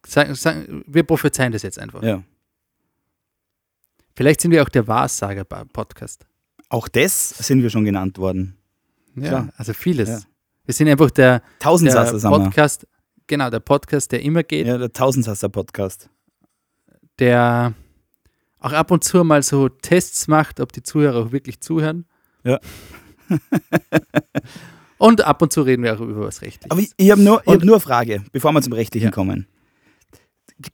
Sagen, 0.06 0.34
sagen, 0.34 0.84
wir 0.86 1.02
prophezeien 1.04 1.52
das 1.52 1.62
jetzt 1.62 1.78
einfach. 1.78 2.02
ja. 2.02 2.22
Vielleicht 4.14 4.42
sind 4.42 4.50
wir 4.50 4.62
auch 4.62 4.68
der 4.68 4.86
Wahrsager-Podcast. 4.86 6.26
Auch 6.68 6.86
das 6.88 7.30
sind 7.30 7.62
wir 7.62 7.70
schon 7.70 7.84
genannt 7.86 8.18
worden. 8.18 8.58
Ja, 9.16 9.28
Klar. 9.28 9.48
also 9.56 9.72
vieles. 9.72 10.08
Ja. 10.08 10.20
Wir 10.66 10.74
sind 10.74 10.88
einfach 10.88 11.10
der, 11.10 11.38
der 11.40 11.42
Tausendsasser 11.60 12.22
wir. 12.30 12.38
Podcast, 12.38 12.86
genau, 13.26 13.48
der 13.48 13.60
Podcast, 13.60 14.12
der 14.12 14.20
immer 14.22 14.42
geht, 14.42 14.66
Ja, 14.66 14.76
der 14.76 14.92
Tausendsasser-Podcast. 14.92 16.10
der 17.18 17.72
auch 18.62 18.72
ab 18.72 18.90
und 18.90 19.02
zu 19.04 19.24
mal 19.24 19.42
so 19.42 19.68
Tests 19.68 20.28
macht, 20.28 20.60
ob 20.60 20.72
die 20.72 20.82
Zuhörer 20.82 21.26
auch 21.26 21.32
wirklich 21.32 21.60
zuhören. 21.60 22.06
Ja. 22.44 22.60
und 24.98 25.22
ab 25.22 25.42
und 25.42 25.52
zu 25.52 25.62
reden 25.62 25.82
wir 25.82 25.94
auch 25.94 26.00
über 26.00 26.20
was 26.20 26.42
Rechtliches. 26.42 26.70
Aber 26.70 26.80
ich, 26.80 26.92
ich 26.96 27.10
habe 27.10 27.20
nur, 27.20 27.42
ich 27.44 27.52
hab 27.52 27.62
nur 27.64 27.76
eine 27.76 27.80
Frage, 27.80 28.24
bevor 28.32 28.52
wir 28.52 28.62
zum 28.62 28.72
Rechtlichen 28.72 29.06
Ja. 29.06 29.10
kommen. 29.10 29.46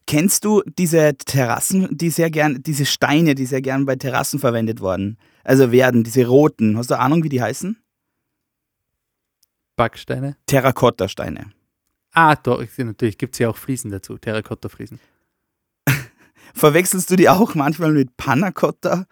Kennst 0.07 0.45
du 0.45 0.62
diese 0.78 1.16
Terrassen, 1.16 1.88
die 1.97 2.11
sehr 2.11 2.30
gern, 2.30 2.62
diese 2.62 2.85
Steine, 2.85 3.35
die 3.35 3.47
sehr 3.47 3.62
gern 3.62 3.87
bei 3.87 3.97
Terrassen 3.97 4.38
verwendet 4.38 4.80
worden? 4.80 5.16
Also 5.45 5.73
werden, 5.73 6.04
diese 6.04 6.26
roten. 6.26 6.76
Hast 6.76 6.90
du 6.90 6.99
Ahnung, 6.99 7.25
wie 7.25 7.30
die 7.30 7.40
heißen? 7.40 7.78
Backsteine. 9.76 10.37
Terrakotta-Steine. 10.47 11.52
Ah, 12.12 12.37
doch, 12.37 12.62
natürlich 12.76 13.16
gibt 13.16 13.35
es 13.35 13.38
ja 13.38 13.49
auch 13.49 13.57
Fliesen 13.57 13.90
dazu, 13.90 14.18
Terrakotta-Fliesen. 14.18 14.99
Verwechselst 16.55 17.11
du 17.11 17.17
die 17.17 17.28
auch 17.28 17.55
manchmal 17.55 17.93
mit 17.93 18.17
Pannacotta? 18.17 19.07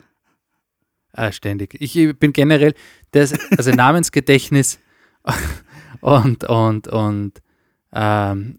Ah, 1.12 1.33
ständig. 1.33 1.76
Ich 1.81 1.95
bin 2.19 2.33
generell, 2.33 2.75
das, 3.12 3.33
also 3.57 3.71
Namensgedächtnis 3.71 4.78
und, 6.00 6.45
und, 6.45 6.88
und 6.88 7.33
ähm, 7.93 8.59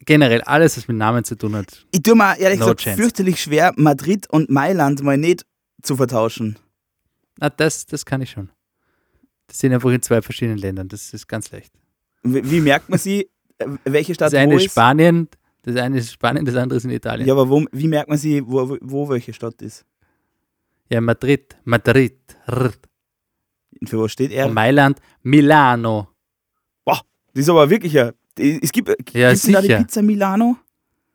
generell 0.00 0.40
alles, 0.42 0.76
was 0.76 0.88
mit 0.88 0.96
Namen 0.96 1.24
zu 1.24 1.36
tun 1.36 1.54
hat. 1.54 1.86
Ich 1.90 2.02
tue 2.02 2.14
mir 2.16 2.38
ehrlich 2.38 2.60
No 2.60 2.66
gesagt 2.66 2.80
chance. 2.80 3.00
fürchterlich 3.02 3.42
schwer, 3.42 3.72
Madrid 3.76 4.28
und 4.30 4.48
Mailand 4.50 5.02
mal 5.02 5.18
nicht 5.18 5.44
zu 5.82 5.96
vertauschen. 5.96 6.58
Na, 7.38 7.50
das, 7.50 7.86
das 7.86 8.06
kann 8.06 8.22
ich 8.22 8.30
schon. 8.30 8.50
Das 9.48 9.58
sind 9.58 9.74
einfach 9.74 9.90
in 9.90 10.00
zwei 10.00 10.22
verschiedenen 10.22 10.58
Ländern, 10.58 10.88
das 10.88 11.12
ist 11.12 11.28
ganz 11.28 11.50
leicht. 11.50 11.72
Wie, 12.22 12.50
wie 12.50 12.60
merkt 12.60 12.88
man 12.88 12.98
sie? 12.98 13.28
Äh, 13.58 13.66
Welche 13.84 14.14
Stadt 14.14 14.32
Das 14.32 14.38
eine 14.40 14.54
wo 14.54 14.56
ist 14.56 14.66
ist? 14.66 14.72
Spanien, 14.72 15.28
das 15.62 15.76
eine 15.76 15.98
ist 15.98 16.12
Spanien, 16.12 16.44
das 16.44 16.56
andere 16.56 16.76
ist 16.76 16.84
in 16.84 16.90
Italien. 16.90 17.26
Ja, 17.26 17.34
aber 17.34 17.48
wo, 17.48 17.64
wie 17.72 17.88
merkt 17.88 18.08
man 18.08 18.18
sie, 18.18 18.42
wo, 18.46 18.76
wo- 18.80 19.08
welche 19.08 19.32
Stadt 19.32 19.60
ist? 19.62 19.84
Ja, 20.88 21.00
Madrid, 21.00 21.56
Madrid. 21.64 22.18
R. 22.46 22.72
Für 23.86 24.00
was 24.02 24.12
steht 24.12 24.30
er? 24.32 24.48
Mailand, 24.48 24.98
Milano. 25.22 26.08
Das 27.34 27.44
ist 27.44 27.48
aber 27.48 27.68
wirklich 27.70 27.94
ja. 27.94 28.12
Es 28.38 28.70
gibt, 28.72 28.88
Ja, 29.14 29.30
gibt's 29.30 29.42
denn 29.44 29.54
da 29.54 29.60
die 29.62 29.66
sicher. 29.68 29.78
Pizza 29.78 30.02
Milano? 30.02 30.56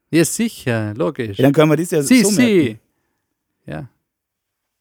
Ja, 0.09 0.25
sicher, 0.25 0.93
logisch. 0.95 1.37
Ja, 1.37 1.43
dann 1.43 1.53
können 1.53 1.69
wir 1.71 1.77
das 1.77 1.91
ja 1.91 2.01
Si, 2.01 2.23
so 2.23 2.29
si. 2.31 2.41
merken. 2.41 2.79
Ja. 3.67 3.89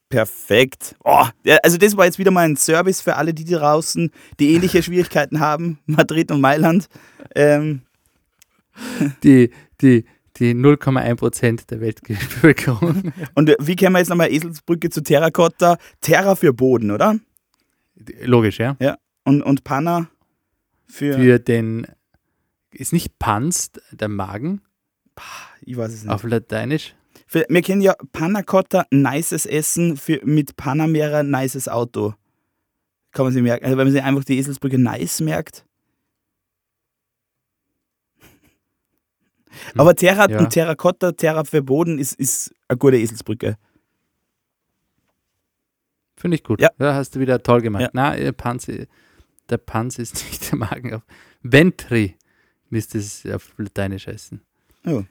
Perfekt. 0.09 0.95
Oh, 1.05 1.25
also 1.63 1.77
das 1.79 1.97
war 1.97 2.05
jetzt 2.07 2.19
wieder 2.19 2.31
mal 2.31 2.49
ein 2.49 2.57
Service 2.57 3.01
für 3.03 3.17
alle, 3.17 3.35
die 3.35 3.45
draußen, 3.45 4.11
die 4.41 4.55
ähnliche 4.55 4.83
Schwierigkeiten 4.83 5.41
haben, 5.41 5.79
Madrid 5.87 6.31
und 6.31 6.41
Mailand. 6.41 6.89
Ähm, 7.35 7.83
Die, 9.23 9.51
die, 9.81 10.05
die 10.37 10.55
0,1% 10.55 11.67
der 11.67 11.81
Weltbevölkerung. 11.81 13.13
und 13.35 13.49
äh, 13.49 13.57
wie 13.61 13.77
kennen 13.77 13.95
wir 13.95 13.99
jetzt 14.01 14.09
nochmal 14.09 14.31
Eselsbrücke 14.31 14.91
zu 14.91 15.03
Terrakotta? 15.03 15.79
Terra 16.01 16.35
für 16.35 16.53
Boden, 16.53 16.91
oder? 16.91 17.19
Logisch, 18.23 18.59
ja. 18.59 18.77
Und, 19.25 19.43
und 19.43 19.65
Panna 19.65 20.09
für, 20.89 21.15
Für 21.15 21.39
den, 21.39 21.87
ist 22.73 22.93
nicht 22.93 23.19
Panst 23.19 23.81
der 23.93 24.09
Magen 24.09 24.61
ich 25.63 25.77
weiß 25.77 25.93
es 25.93 26.05
nicht. 26.05 26.13
auf 26.13 26.23
Lateinisch? 26.25 26.95
Für, 27.27 27.45
wir 27.49 27.63
kennen 27.63 27.83
ja 27.83 27.95
Panna 28.13 28.43
Cotta, 28.43 28.87
nices 28.91 29.47
Essen, 29.47 29.97
für, 29.97 30.21
mit 30.25 30.57
Panamera, 30.57 31.23
nices 31.23 31.69
Auto. 31.69 32.15
Kann 33.13 33.27
man 33.27 33.33
sich 33.33 33.43
merken. 33.43 33.65
Also 33.65 33.77
wenn 33.77 33.87
man 33.87 33.93
sich 33.93 34.03
einfach 34.03 34.25
die 34.25 34.39
Eselsbrücke 34.39 34.79
nice 34.79 35.21
merkt. 35.21 35.65
Aber 39.77 39.95
Terra, 39.95 40.29
ja. 40.31 40.45
Terracotta, 40.47 41.13
Terra 41.13 41.45
für 41.45 41.63
Boden 41.63 41.99
ist, 41.99 42.15
ist 42.15 42.55
eine 42.69 42.79
gute 42.79 42.97
Eselsbrücke. 42.97 43.57
Finde 46.17 46.37
ich 46.37 46.45
gut. 46.45 46.61
Ja. 46.61 46.71
hast 46.79 47.15
du 47.15 47.21
wieder 47.21 47.43
toll 47.43 47.61
gemacht. 47.61 47.83
Ja. 47.83 47.91
Na, 47.93 48.17
ihr 48.17 48.33
Panz, 48.33 48.71
der 49.49 49.59
Panz 49.59 49.99
ist 49.99 50.15
nicht 50.31 50.51
der 50.51 50.59
Magen. 50.59 50.95
Auf 50.95 51.03
Ventri 51.43 52.17
müsste 52.71 52.99
es 52.99 53.25
auf 53.27 53.53
Lateinisch 53.59 54.07
heißen. 54.07 54.41
Oh. 54.87 55.05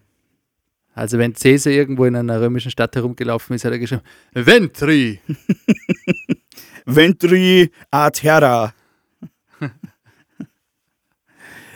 Also 0.93 1.17
wenn 1.17 1.33
Caesar 1.33 1.73
irgendwo 1.73 2.05
in 2.05 2.15
einer 2.15 2.39
römischen 2.39 2.71
Stadt 2.71 2.95
herumgelaufen 2.95 3.55
ist, 3.55 3.65
hat 3.65 3.73
er 3.73 3.79
geschrieben, 3.79 4.03
Ventri. 4.33 5.19
Ventri 6.85 7.71
a 7.91 8.09
terra. 8.09 8.73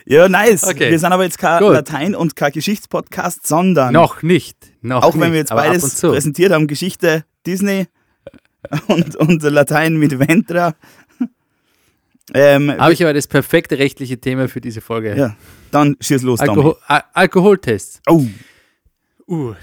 Ja, 0.09 0.27
nice. 0.27 0.63
Okay. 0.65 0.91
Wir 0.91 0.99
sind 0.99 1.11
aber 1.13 1.23
jetzt 1.23 1.37
kein 1.37 1.61
Gut. 1.61 1.73
Latein- 1.73 2.15
und 2.15 2.35
kein 2.35 2.51
Geschichtspodcast, 2.51 3.47
sondern 3.47 3.93
Noch 3.93 4.21
nicht. 4.21 4.57
Noch 4.81 5.03
auch 5.03 5.13
wenn 5.13 5.19
nicht, 5.21 5.31
wir 5.31 5.37
jetzt 5.39 5.49
beides 5.49 6.01
präsentiert 6.01 6.51
haben, 6.51 6.67
Geschichte 6.67 7.25
Disney 7.45 7.87
und, 8.87 9.15
und 9.15 9.41
Latein 9.43 9.97
mit 9.97 10.19
Ventra. 10.19 10.75
Ähm, 12.33 12.71
Habe 12.77 12.93
ich 12.93 13.01
aber 13.03 13.13
das 13.13 13.27
perfekte 13.27 13.79
rechtliche 13.79 14.19
Thema 14.19 14.47
für 14.47 14.61
diese 14.61 14.81
Folge. 14.81 15.15
ja, 15.17 15.35
dann 15.71 15.95
schieß 15.99 16.21
los. 16.21 16.39
Alkohol, 16.39 16.75
Al 16.85 17.03
Alkoholtests. 17.13 18.01
Oh, 18.07 18.23
Uh, 19.27 19.53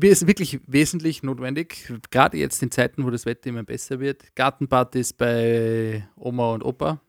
ist 0.00 0.26
wirklich 0.26 0.60
wesentlich 0.66 1.22
notwendig, 1.22 1.92
gerade 2.10 2.38
jetzt 2.38 2.62
in 2.62 2.70
Zeiten, 2.70 3.04
wo 3.04 3.10
das 3.10 3.26
Wetter 3.26 3.50
immer 3.50 3.64
besser 3.64 4.00
wird. 4.00 4.34
Gartenpartys 4.34 5.12
bei 5.12 6.08
Oma 6.16 6.54
und 6.54 6.62
Opa, 6.62 7.00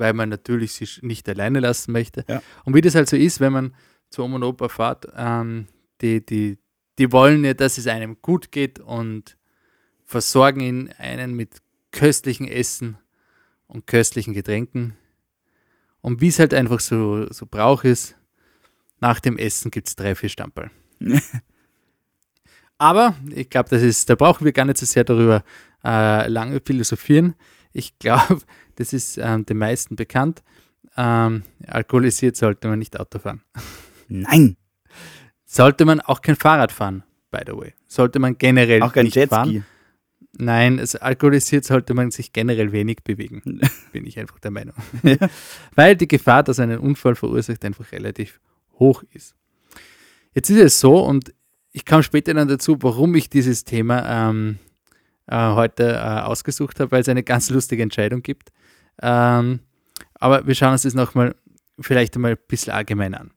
weil 0.00 0.14
man 0.14 0.30
natürlich 0.30 0.72
sich 0.72 1.02
nicht 1.02 1.28
alleine 1.28 1.60
lassen 1.60 1.92
möchte. 1.92 2.24
Ja. 2.26 2.42
Und 2.64 2.74
wie 2.74 2.80
das 2.80 2.94
halt 2.96 3.08
so 3.08 3.16
ist, 3.16 3.38
wenn 3.38 3.52
man 3.52 3.74
zu 4.08 4.24
Oma 4.24 4.36
und 4.36 4.42
Opa 4.42 4.68
fährt, 4.68 5.06
ähm, 5.14 5.66
die, 6.00 6.24
die, 6.24 6.58
die 6.98 7.12
wollen 7.12 7.44
ja, 7.44 7.54
dass 7.54 7.78
es 7.78 7.86
einem 7.86 8.20
gut 8.22 8.50
geht 8.50 8.80
und 8.80 9.36
versorgen 10.04 10.60
ihn 10.60 10.90
einen 10.98 11.34
mit 11.34 11.58
köstlichen 11.92 12.48
Essen 12.48 12.96
und 13.66 13.86
köstlichen 13.86 14.34
Getränken. 14.34 14.96
Und 16.00 16.20
wie 16.20 16.28
es 16.28 16.38
halt 16.38 16.54
einfach 16.54 16.80
so, 16.80 17.30
so 17.30 17.46
Brauch 17.46 17.84
ist, 17.84 18.16
nach 19.00 19.20
dem 19.20 19.36
Essen 19.38 19.70
gibt 19.70 19.88
es 19.88 19.96
drei, 19.96 20.14
vier 20.14 20.30
Stamperl. 20.30 20.70
Aber 22.78 23.14
ich 23.34 23.50
glaube, 23.50 23.68
das 23.68 23.82
ist, 23.82 24.08
da 24.08 24.14
brauchen 24.14 24.46
wir 24.46 24.52
gar 24.52 24.64
nicht 24.64 24.78
so 24.78 24.86
sehr 24.86 25.04
darüber 25.04 25.44
äh, 25.84 26.26
lange 26.28 26.60
philosophieren. 26.64 27.34
Ich 27.72 27.98
glaube, 27.98 28.40
das 28.76 28.92
ist 28.92 29.18
ähm, 29.18 29.46
den 29.46 29.58
meisten 29.58 29.96
bekannt. 29.96 30.42
Ähm, 30.96 31.44
alkoholisiert 31.66 32.36
sollte 32.36 32.68
man 32.68 32.78
nicht 32.78 32.98
Auto 32.98 33.18
fahren. 33.18 33.42
nein, 34.08 34.56
Sollte 35.52 35.84
man 35.84 36.00
auch 36.00 36.22
kein 36.22 36.36
Fahrrad 36.36 36.70
fahren, 36.70 37.02
by 37.32 37.40
the 37.44 37.52
way. 37.52 37.74
Sollte 37.88 38.20
man 38.20 38.38
generell 38.38 38.82
auch 38.82 38.92
kein 38.92 39.06
nicht 39.06 39.18
fahren. 39.28 39.50
Jetski. 39.50 39.64
Nein, 40.38 40.78
also 40.78 41.00
alkoholisiert 41.00 41.64
sollte 41.64 41.92
man 41.92 42.12
sich 42.12 42.32
generell 42.32 42.70
wenig 42.70 42.98
bewegen, 43.02 43.42
bin 43.92 44.06
ich 44.06 44.16
einfach 44.16 44.38
der 44.38 44.52
Meinung. 44.52 44.76
Weil 45.74 45.96
die 45.96 46.06
Gefahr, 46.06 46.44
dass 46.44 46.60
ein 46.60 46.78
Unfall 46.78 47.16
verursacht, 47.16 47.64
einfach 47.64 47.90
relativ 47.90 48.38
hoch 48.78 49.02
ist. 49.12 49.34
Jetzt 50.34 50.50
ist 50.50 50.60
es 50.60 50.78
so, 50.78 51.04
und 51.04 51.34
ich 51.72 51.84
komme 51.84 52.04
später 52.04 52.32
dann 52.32 52.46
dazu, 52.46 52.76
warum 52.80 53.16
ich 53.16 53.28
dieses 53.28 53.64
Thema 53.64 54.30
ähm, 54.30 54.60
äh, 55.30 55.52
heute 55.54 55.92
äh, 55.94 55.96
ausgesucht 56.20 56.80
habe, 56.80 56.90
weil 56.92 57.00
es 57.02 57.08
eine 57.08 57.22
ganz 57.22 57.48
lustige 57.50 57.82
Entscheidung 57.82 58.22
gibt. 58.22 58.50
Ähm, 59.00 59.60
aber 60.14 60.46
wir 60.46 60.54
schauen 60.54 60.72
uns 60.72 60.82
das 60.82 60.94
nochmal 60.94 61.34
vielleicht 61.80 62.14
einmal 62.16 62.32
ein 62.32 62.38
bisschen 62.48 62.72
allgemein 62.74 63.14
an. 63.14 63.30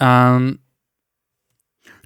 Ähm, 0.00 0.58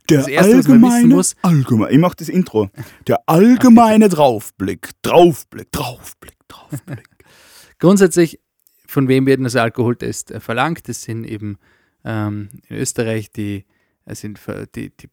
Der 0.08 0.26
Erste, 0.28 0.58
wissen 0.58 1.08
muss- 1.08 1.36
allgemein, 1.42 1.92
ich 1.92 1.98
mach 1.98 2.14
das 2.14 2.28
Intro. 2.28 2.70
Der 3.06 3.20
allgemeine 3.26 4.08
Draufblick, 4.08 4.90
Draufblick, 5.02 5.70
Draufblick, 5.72 6.36
Draufblick. 6.48 7.08
Grundsätzlich, 7.78 8.40
von 8.86 9.08
wem 9.08 9.26
wird 9.26 9.42
das 9.44 9.56
Alkoholtest 9.56 10.32
äh, 10.32 10.40
verlangt? 10.40 10.88
Das 10.88 11.02
sind 11.02 11.24
eben 11.24 11.58
ähm, 12.04 12.48
in 12.68 12.76
Österreich 12.76 13.30
die, 13.30 13.64
äh, 14.04 14.14
sind 14.14 14.40
die, 14.74 14.90
die 14.90 15.08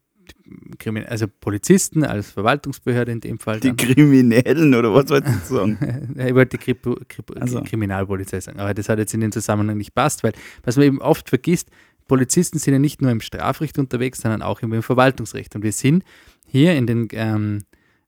Krimin 0.78 1.04
also 1.06 1.26
Polizisten 1.28 2.04
als 2.04 2.30
Verwaltungsbehörde 2.30 3.12
in 3.12 3.20
dem 3.20 3.38
Fall. 3.38 3.60
Die. 3.60 3.74
Kriminellen 3.74 4.74
oder 4.74 4.92
was 4.94 5.08
wolltest 5.10 5.50
du 5.50 5.54
sagen? 5.56 6.14
ich 6.18 6.34
wollte 6.34 6.56
die 6.56 6.64
Kripo, 6.64 6.96
Kripo, 7.08 7.34
Also. 7.34 7.62
Kriminalpolizei 7.62 8.40
sagen, 8.40 8.60
aber 8.60 8.74
das 8.74 8.88
hat 8.88 8.98
jetzt 8.98 9.14
in 9.14 9.20
dem 9.20 9.32
Zusammenhang 9.32 9.76
nicht 9.76 9.94
passt, 9.94 10.22
weil 10.24 10.32
was 10.64 10.76
man 10.76 10.86
eben 10.86 11.00
oft 11.00 11.28
vergisst, 11.28 11.70
Polizisten 12.06 12.58
sind 12.58 12.72
ja 12.72 12.78
nicht 12.78 13.02
nur 13.02 13.10
im 13.10 13.20
Strafrecht 13.20 13.78
unterwegs, 13.78 14.20
sondern 14.22 14.40
auch 14.42 14.62
im 14.62 14.82
Verwaltungsrecht. 14.82 15.54
Und 15.54 15.62
wir 15.62 15.72
sind 15.72 16.04
hier 16.46 16.74
in 16.74 16.86
den 16.86 17.08
ähm, 17.12 17.60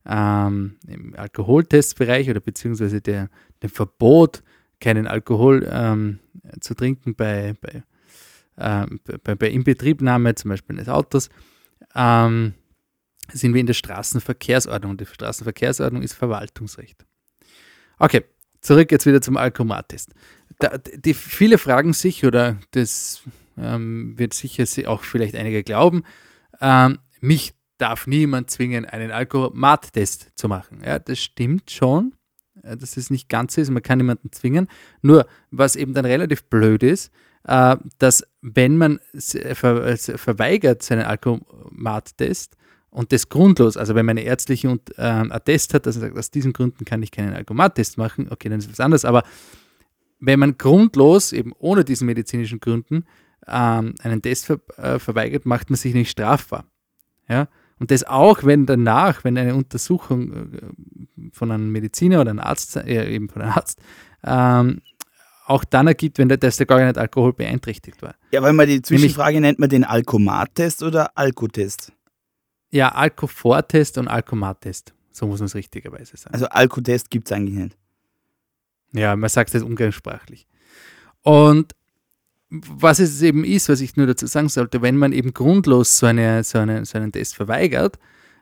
ähm, 0.07 0.77
im 0.87 1.15
Alkoholtestbereich 1.17 2.31
oder 2.31 2.41
beziehungsweise 2.41 3.01
der, 3.01 3.29
dem 3.63 3.71
Verbot, 3.71 4.43
keinen 4.81 5.07
Alkohol 5.07 5.69
ähm, 5.71 6.21
zu 6.61 6.75
trinken 6.75 7.15
bei, 7.15 7.55
bei, 7.61 7.83
ähm, 8.59 9.01
bei, 9.23 9.35
bei 9.35 9.51
Inbetriebnahme 9.51 10.35
zum 10.35 10.51
Beispiel 10.51 10.77
eines 10.77 10.89
Autos, 10.89 11.29
ähm, 11.95 12.55
sind 13.33 13.55
wir 13.55 13.61
in 13.61 13.67
der 13.67 13.75
Straßenverkehrsordnung. 13.75 14.97
Die 14.97 15.07
Straßenverkehrsordnung 15.07 16.03
ist 16.03 16.15
Verwaltungsrecht. 16.15 17.05
Okay, 17.99 18.25
zurück 18.61 18.91
jetzt 18.91 19.07
wieder 19.07 19.21
zum 19.21 19.37
Alkomattest. 19.37 20.15
Da, 20.59 20.79
die, 20.79 21.15
viele 21.15 21.59
fragen 21.59 21.93
sich, 21.93 22.25
oder 22.25 22.57
das 22.73 23.23
ähm, 23.57 24.19
wird 24.19 24.35
sicher 24.35 24.67
si- 24.67 24.87
auch 24.87 25.03
vielleicht 25.05 25.37
einige 25.37 25.63
glauben, 25.63 26.03
ähm, 26.61 26.99
mich 27.21 27.55
darf 27.79 28.07
niemand 28.07 28.51
zwingen, 28.51 28.85
einen 28.85 29.11
Alkomattest 29.11 30.33
zu 30.35 30.49
machen. 30.49 30.83
Ja, 30.85 30.99
das 30.99 31.19
stimmt 31.19 31.71
schon, 31.71 32.15
äh, 32.63 32.77
dass 32.77 32.97
es 32.97 33.11
nicht 33.11 33.29
ganz 33.29 33.55
so 33.55 33.61
ist, 33.61 33.71
man 33.71 33.83
kann 33.83 33.99
niemanden 33.99 34.33
zwingen. 34.33 34.69
Nur, 35.03 35.27
was 35.51 35.77
eben 35.77 35.95
dann 35.95 36.05
relativ 36.05 36.45
blöd 36.45 36.83
ist, 36.83 37.13
dass 37.43 38.25
wenn 38.43 38.77
man 38.77 39.01
äh, 39.13 39.55
verweigert 39.55 40.83
seinen 40.83 41.05
Alkomattest 41.05 42.57
und 42.91 43.13
das 43.13 43.29
grundlos, 43.29 43.77
also 43.77 43.95
wenn 43.95 44.07
man 44.07 44.19
eine 44.19 44.27
ärztliche 44.27 44.69
und, 44.69 44.93
ähm, 44.99 45.33
Attest 45.33 45.75
hat, 45.75 45.87
dass 45.87 45.97
man 45.97 46.09
sagt, 46.09 46.19
aus 46.19 46.31
diesen 46.31 46.53
Gründen 46.53 46.85
kann 46.85 47.03
ich 47.03 47.11
keinen 47.11 47.35
Alkomattest 47.35 47.99
machen, 47.99 48.29
okay, 48.31 48.49
dann 48.49 48.59
ist 48.59 48.71
was 48.71 48.81
anderes, 48.81 49.05
aber 49.05 49.23
wenn 50.19 50.39
man 50.39 50.59
grundlos, 50.59 51.33
eben 51.33 51.53
ohne 51.59 51.85
diesen 51.85 52.07
medizinischen 52.07 52.61
Gründen, 52.61 53.05
ähm, 53.47 53.95
einen 54.03 54.23
Test 54.23 54.51
äh, 54.77 54.99
verweigert, 54.99 55.47
macht 55.47 55.71
man 55.71 55.77
sich 55.77 55.95
nicht 55.95 56.11
strafbar. 56.11 56.65
Ja? 57.29 57.49
Und 57.79 57.91
das 57.91 58.05
auch, 58.05 58.45
wenn 58.45 58.67
danach, 58.67 59.25
wenn 59.25 59.39
eine 59.39 59.55
Untersuchung 59.55 60.33
äh, 60.33 61.31
von 61.33 61.51
einem 61.51 61.73
Mediziner 61.73 62.21
oder 62.21 62.31
einem 62.31 62.41
Arzt, 62.41 62.77
äh, 62.77 63.11
eben 63.11 63.31
von 63.31 63.43
einem 63.43 63.53
Arzt, 63.53 63.81
ähm, 64.25 64.83
auch 65.51 65.65
dann 65.65 65.89
ergibt, 65.89 66.19
wenn 66.19 66.29
der, 66.29 66.39
der 66.39 66.67
gar 66.67 66.85
nicht 66.85 66.97
Alkohol 66.97 67.33
beeinträchtigt 67.33 68.01
war. 68.03 68.15
Ja, 68.31 68.41
weil 68.41 68.53
man 68.53 68.69
die 68.69 68.81
Zwischenfrage 68.81 69.41
nennt 69.41 69.59
man 69.59 69.69
den 69.69 69.85
Alkomat-Test 69.85 70.83
oder 70.85 71.19
Alkotest? 71.19 71.93
Ja, 72.71 72.91
Alkofor-Test 72.91 73.99
und 73.99 74.07
Alkomat-Test. 74.07 74.95
So 75.11 75.27
muss 75.27 75.41
man 75.41 75.47
es 75.47 75.57
richtigerweise 75.57 76.17
sagen. 76.17 76.33
Also 76.33 76.47
Alkotest 76.47 77.11
gibt 77.11 77.27
es 77.27 77.33
eigentlich 77.33 77.57
nicht. 77.57 77.77
Ja, 78.93 79.17
man 79.17 79.29
sagt 79.29 79.53
das 79.53 79.63
umgangssprachlich. 79.63 80.47
Und 81.23 81.75
was 82.49 83.01
es 83.01 83.21
eben 83.21 83.45
ist, 83.45 83.69
was 83.69 83.81
ich 83.81 83.97
nur 83.97 84.07
dazu 84.07 84.27
sagen 84.27 84.49
sollte, 84.49 84.83
wenn 84.83 84.97
man 84.97 85.13
eben 85.13 85.35
grundlos 85.35 85.99
so, 85.99 86.07
eine, 86.07 86.45
so, 86.45 86.59
eine, 86.59 86.85
so 86.85 86.97
einen 86.97 87.11
Test 87.11 87.35
verweigert, 87.35 87.99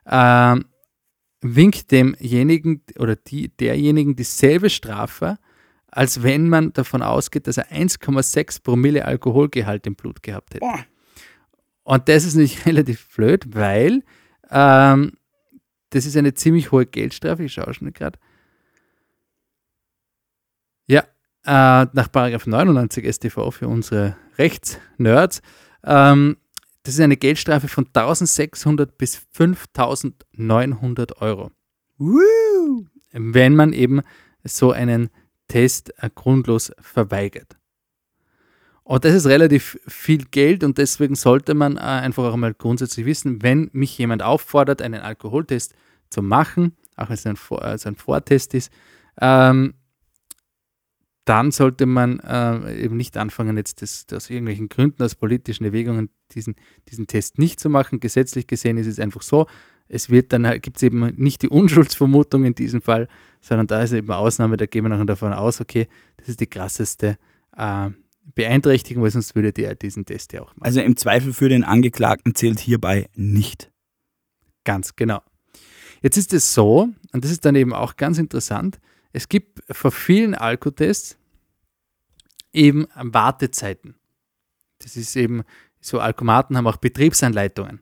ähm, 0.06 0.66
winkt 1.40 1.90
demjenigen 1.90 2.82
oder 2.98 3.16
die, 3.16 3.48
derjenigen 3.48 4.14
dieselbe 4.14 4.68
Strafe, 4.68 5.38
als 5.90 6.22
wenn 6.22 6.48
man 6.48 6.72
davon 6.72 7.02
ausgeht, 7.02 7.46
dass 7.46 7.56
er 7.56 7.70
1,6 7.70 8.62
Promille 8.62 9.04
Alkoholgehalt 9.04 9.86
im 9.86 9.94
Blut 9.94 10.22
gehabt 10.22 10.54
hätte. 10.54 10.60
Boah. 10.60 10.84
Und 11.84 12.08
das 12.08 12.24
ist 12.24 12.34
nicht 12.34 12.66
relativ 12.66 13.08
blöd, 13.14 13.54
weil 13.54 14.02
ähm, 14.50 15.12
das 15.90 16.06
ist 16.06 16.16
eine 16.16 16.34
ziemlich 16.34 16.70
hohe 16.70 16.86
Geldstrafe. 16.86 17.44
Ich 17.44 17.54
schaue 17.54 17.72
schon 17.72 17.92
gerade. 17.92 18.18
Ja, 20.86 21.00
äh, 21.44 21.86
nach 21.92 22.12
Paragraph 22.12 22.46
99 22.46 23.06
StV 23.14 23.50
für 23.50 23.68
unsere 23.68 24.16
Rechtsnerds. 24.36 25.40
Ähm, 25.84 26.36
das 26.82 26.94
ist 26.94 27.00
eine 27.00 27.16
Geldstrafe 27.16 27.68
von 27.68 27.86
1600 27.86 28.96
bis 28.96 29.16
5900 29.32 31.20
Euro, 31.20 31.50
Woo! 31.98 32.86
wenn 33.12 33.54
man 33.54 33.72
eben 33.72 34.00
so 34.44 34.72
einen 34.72 35.10
Test 35.48 35.92
äh, 35.98 36.10
grundlos 36.14 36.72
verweigert. 36.80 37.56
Und 38.84 39.04
das 39.04 39.14
ist 39.14 39.26
relativ 39.26 39.78
viel 39.86 40.24
Geld 40.24 40.64
und 40.64 40.78
deswegen 40.78 41.14
sollte 41.14 41.52
man 41.52 41.76
äh, 41.76 41.80
einfach 41.80 42.24
auch 42.24 42.36
mal 42.36 42.54
grundsätzlich 42.54 43.04
wissen, 43.04 43.42
wenn 43.42 43.68
mich 43.72 43.98
jemand 43.98 44.22
auffordert, 44.22 44.80
einen 44.80 45.02
Alkoholtest 45.02 45.74
zu 46.08 46.22
machen, 46.22 46.74
auch 46.96 47.08
wenn 47.08 47.14
es 47.14 47.26
ein, 47.26 47.36
also 47.58 47.88
ein 47.88 47.96
Vortest 47.96 48.54
ist, 48.54 48.72
ähm, 49.20 49.74
dann 51.26 51.50
sollte 51.50 51.84
man 51.84 52.20
äh, 52.20 52.82
eben 52.82 52.96
nicht 52.96 53.18
anfangen, 53.18 53.58
jetzt 53.58 53.82
das, 53.82 54.06
aus 54.14 54.30
irgendwelchen 54.30 54.70
Gründen, 54.70 55.02
aus 55.02 55.14
politischen 55.14 55.64
Erwägungen, 55.64 56.08
diesen, 56.32 56.56
diesen 56.88 57.06
Test 57.06 57.38
nicht 57.38 57.60
zu 57.60 57.68
machen. 57.68 58.00
Gesetzlich 58.00 58.46
gesehen 58.46 58.78
ist 58.78 58.86
es 58.86 58.98
einfach 58.98 59.20
so, 59.20 59.46
es 59.88 60.10
wird 60.10 60.32
dann, 60.32 60.60
gibt 60.60 60.76
es 60.76 60.82
eben 60.82 61.14
nicht 61.16 61.42
die 61.42 61.48
Unschuldsvermutung 61.48 62.44
in 62.44 62.54
diesem 62.54 62.82
Fall, 62.82 63.08
sondern 63.40 63.66
da 63.66 63.82
ist 63.82 63.92
eben 63.92 64.10
eine 64.10 64.18
Ausnahme, 64.18 64.56
da 64.56 64.66
gehen 64.66 64.84
wir 64.84 64.90
nachher 64.90 65.06
davon 65.06 65.32
aus, 65.32 65.60
okay, 65.60 65.88
das 66.16 66.28
ist 66.28 66.40
die 66.40 66.46
krasseste 66.46 67.16
äh, 67.56 67.90
Beeinträchtigung, 68.34 69.02
weil 69.02 69.10
sonst 69.10 69.34
würde 69.34 69.52
der 69.52 69.74
diesen 69.74 70.04
Test 70.04 70.32
ja 70.32 70.42
auch 70.42 70.54
machen. 70.56 70.64
Also 70.64 70.80
im 70.80 70.96
Zweifel 70.96 71.32
für 71.32 71.48
den 71.48 71.64
Angeklagten 71.64 72.34
zählt 72.34 72.60
hierbei 72.60 73.08
nicht. 73.14 73.70
Ganz 74.64 74.96
genau. 74.96 75.22
Jetzt 76.02 76.16
ist 76.16 76.32
es 76.32 76.54
so, 76.54 76.88
und 77.12 77.24
das 77.24 77.30
ist 77.30 77.44
dann 77.44 77.54
eben 77.54 77.72
auch 77.72 77.96
ganz 77.96 78.18
interessant, 78.18 78.78
es 79.12 79.28
gibt 79.28 79.62
vor 79.70 79.90
vielen 79.90 80.34
Alkotests 80.34 81.16
eben 82.52 82.86
Wartezeiten. 82.94 83.96
Das 84.80 84.96
ist 84.96 85.16
eben, 85.16 85.42
so 85.80 85.98
Alkomaten 85.98 86.56
haben 86.56 86.66
auch 86.66 86.76
Betriebsanleitungen. 86.76 87.80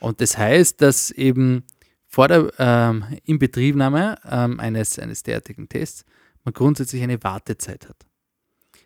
Und 0.00 0.20
das 0.20 0.36
heißt, 0.36 0.80
dass 0.80 1.10
eben 1.10 1.64
vor 2.06 2.28
der 2.28 2.52
ähm, 2.58 3.04
Inbetriebnahme 3.24 4.16
ähm, 4.30 4.60
eines, 4.60 4.98
eines 4.98 5.22
derartigen 5.22 5.68
Tests 5.68 6.04
man 6.44 6.54
grundsätzlich 6.54 7.02
eine 7.02 7.22
Wartezeit 7.22 7.88
hat. 7.88 7.96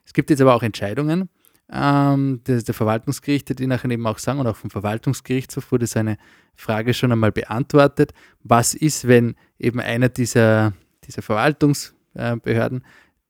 Es 0.05 0.13
gibt 0.13 0.31
jetzt 0.31 0.41
aber 0.41 0.55
auch 0.55 0.63
Entscheidungen 0.63 1.29
ähm, 1.71 2.41
der, 2.47 2.63
der 2.63 2.75
Verwaltungsgerichte, 2.75 3.55
die 3.55 3.67
nachher 3.67 3.91
eben 3.91 4.07
auch 4.07 4.19
sagen, 4.19 4.39
und 4.39 4.47
auch 4.47 4.57
vom 4.57 4.71
Verwaltungsgerichtshof 4.71 5.71
wurde 5.71 5.87
so 5.87 5.99
eine 5.99 6.17
Frage 6.57 6.95
schon 6.95 7.13
einmal 7.13 7.33
beantwortet. 7.33 8.13
Was 8.43 8.75
ist, 8.75 9.07
wenn 9.07 9.37
eben 9.59 9.81
einer 9.81 10.09
dieser, 10.09 10.73
dieser 11.05 11.23
Verwaltungsbehörden 11.23 12.85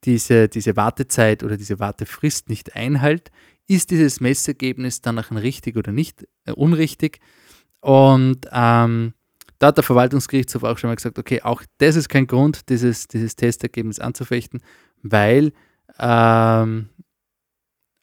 diese, 0.04 0.48
diese 0.48 0.76
Wartezeit 0.76 1.42
oder 1.42 1.56
diese 1.56 1.80
Wartefrist 1.80 2.48
nicht 2.48 2.76
einhält? 2.76 3.30
Ist 3.66 3.90
dieses 3.90 4.20
Messergebnis 4.20 5.00
dann 5.02 5.16
nachher 5.16 5.42
richtig 5.42 5.76
oder 5.76 5.92
nicht 5.92 6.26
äh, 6.44 6.52
unrichtig? 6.52 7.18
Und 7.80 8.46
ähm, 8.52 9.14
da 9.58 9.68
hat 9.68 9.76
der 9.76 9.84
Verwaltungsgerichtshof 9.84 10.64
auch 10.64 10.78
schon 10.78 10.88
mal 10.88 10.96
gesagt, 10.96 11.18
okay, 11.18 11.42
auch 11.42 11.62
das 11.78 11.96
ist 11.96 12.08
kein 12.08 12.26
Grund, 12.26 12.68
dieses, 12.68 13.08
dieses 13.08 13.36
Testergebnis 13.36 13.98
anzufechten, 13.98 14.60
weil 15.02 15.52
ähm, 15.98 16.88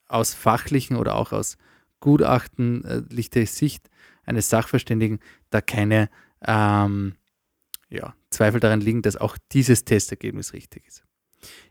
aus 0.08 0.34
fachlichen 0.34 0.98
oder 0.98 1.16
auch 1.16 1.32
aus 1.32 1.58
gutachtenlicher 2.00 3.42
äh, 3.42 3.46
Sicht 3.46 3.90
eines 4.26 4.50
Sachverständigen 4.50 5.20
da 5.50 5.62
keine 5.62 6.10
ähm, 6.46 7.16
ja, 7.90 8.16
Zweifel 8.30 8.60
daran 8.60 8.82
liegen, 8.82 9.02
dass 9.02 9.16
auch 9.18 9.38
dieses 9.52 9.86
Testergebnis 9.86 10.54
richtig 10.54 10.86
ist. 10.88 11.04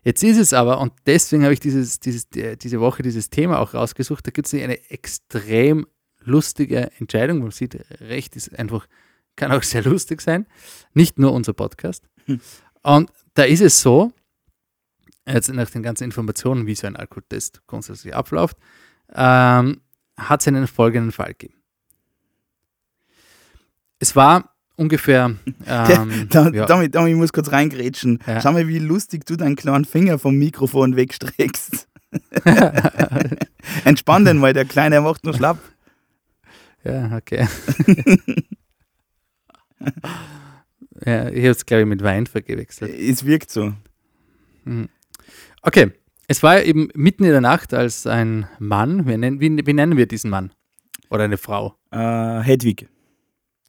Jetzt 0.03 0.23
ist 0.23 0.37
es 0.37 0.53
aber, 0.53 0.79
und 0.79 0.93
deswegen 1.05 1.43
habe 1.43 1.53
ich 1.53 1.59
dieses, 1.59 1.99
dieses, 1.99 2.29
diese 2.29 2.79
Woche 2.79 3.03
dieses 3.03 3.29
Thema 3.29 3.59
auch 3.59 3.73
rausgesucht, 3.73 4.25
da 4.25 4.31
gibt 4.31 4.47
es 4.47 4.53
eine 4.53 4.89
extrem 4.89 5.85
lustige 6.25 6.91
Entscheidung. 6.99 7.39
Man 7.39 7.51
sieht, 7.51 7.77
Recht 8.01 8.35
ist 8.35 8.57
einfach, 8.57 8.87
kann 9.35 9.51
auch 9.51 9.63
sehr 9.63 9.83
lustig 9.83 10.21
sein. 10.21 10.45
Nicht 10.93 11.19
nur 11.19 11.33
unser 11.33 11.53
Podcast. 11.53 12.07
Hm. 12.25 12.39
Und 12.83 13.11
da 13.33 13.43
ist 13.43 13.61
es 13.61 13.81
so, 13.81 14.11
jetzt 15.27 15.51
nach 15.51 15.69
den 15.69 15.83
ganzen 15.83 16.03
Informationen, 16.03 16.67
wie 16.67 16.75
so 16.75 16.87
ein 16.87 16.95
Alkoholtest 16.95 17.61
grundsätzlich 17.67 18.15
abläuft, 18.15 18.57
ähm, 19.13 19.81
hat 20.17 20.41
es 20.41 20.47
einen 20.47 20.67
folgenden 20.67 21.11
Fall 21.11 21.33
gegeben. 21.33 21.61
Es 23.99 24.15
war 24.15 24.55
ungefähr. 24.75 25.35
Ähm, 25.67 26.27
da, 26.29 26.49
ja. 26.49 26.65
damit, 26.67 26.93
damit, 26.93 27.11
ich 27.11 27.17
muss 27.17 27.33
kurz 27.33 27.51
reingrätschen. 27.51 28.19
Ja. 28.27 28.39
Schau 28.39 28.51
mal, 28.51 28.67
wie 28.67 28.77
lustig 28.77 29.25
du 29.25 29.35
deinen 29.35 29.55
kleinen 29.55 29.83
Finger 29.83 30.19
vom 30.19 30.35
Mikrofon 30.35 30.95
wegstreckst. 30.95 31.87
Entspann 33.85 34.25
den 34.25 34.37
mal, 34.37 34.53
der 34.53 34.65
Kleine 34.65 35.01
macht 35.01 35.23
nur 35.23 35.33
schlapp. 35.33 35.57
Ja, 36.85 37.17
okay. 37.17 37.47
ja, 41.05 41.29
ich 41.29 41.39
habe 41.39 41.49
es, 41.49 41.65
glaube 41.65 41.81
ich, 41.81 41.87
mit 41.87 42.03
Wein 42.03 42.27
vergewechselt. 42.27 42.93
Es 42.93 43.25
wirkt 43.25 43.49
so. 43.49 43.73
Mhm. 44.65 44.89
Okay, 45.61 45.91
es 46.27 46.43
war 46.43 46.61
eben 46.61 46.89
mitten 46.93 47.23
in 47.23 47.31
der 47.31 47.41
Nacht, 47.41 47.73
als 47.73 48.05
ein 48.05 48.47
Mann, 48.59 49.07
wie 49.07 49.17
nennen, 49.17 49.39
wie, 49.39 49.65
wie 49.65 49.73
nennen 49.73 49.97
wir 49.97 50.07
diesen 50.07 50.29
Mann? 50.29 50.53
Oder 51.09 51.23
eine 51.23 51.37
Frau? 51.37 51.75
Äh, 51.91 52.41
Hedwig. 52.41 52.87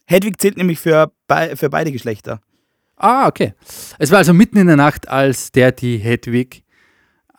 Hedwig 0.07 0.41
zählt 0.41 0.57
nämlich 0.57 0.79
für, 0.79 1.13
be 1.27 1.55
für 1.57 1.71
beide 1.71 1.93
Geschlechter. 1.93 2.41
Ah, 2.97 3.27
okay. 3.29 3.55
Es 3.99 4.11
war 4.11 4.19
also 4.19 4.33
mitten 4.33 4.59
in 4.59 4.67
der 4.67 4.77
Nacht, 4.77 5.09
als 5.09 5.53
der 5.53 5.73
die 5.73 5.99
Hedwig 5.99 6.65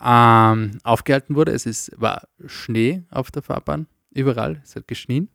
ähm, 0.04 0.80
aufgehalten 0.84 1.36
wurde. 1.36 1.52
Es 1.52 1.66
ist, 1.66 1.92
war 1.96 2.28
Schnee 2.46 3.04
auf 3.10 3.32
der 3.32 3.42
Fahrbahn, 3.42 3.88
überall, 4.12 4.62
es 4.64 4.76
hat 4.76 4.88
geschnien. 4.88 5.30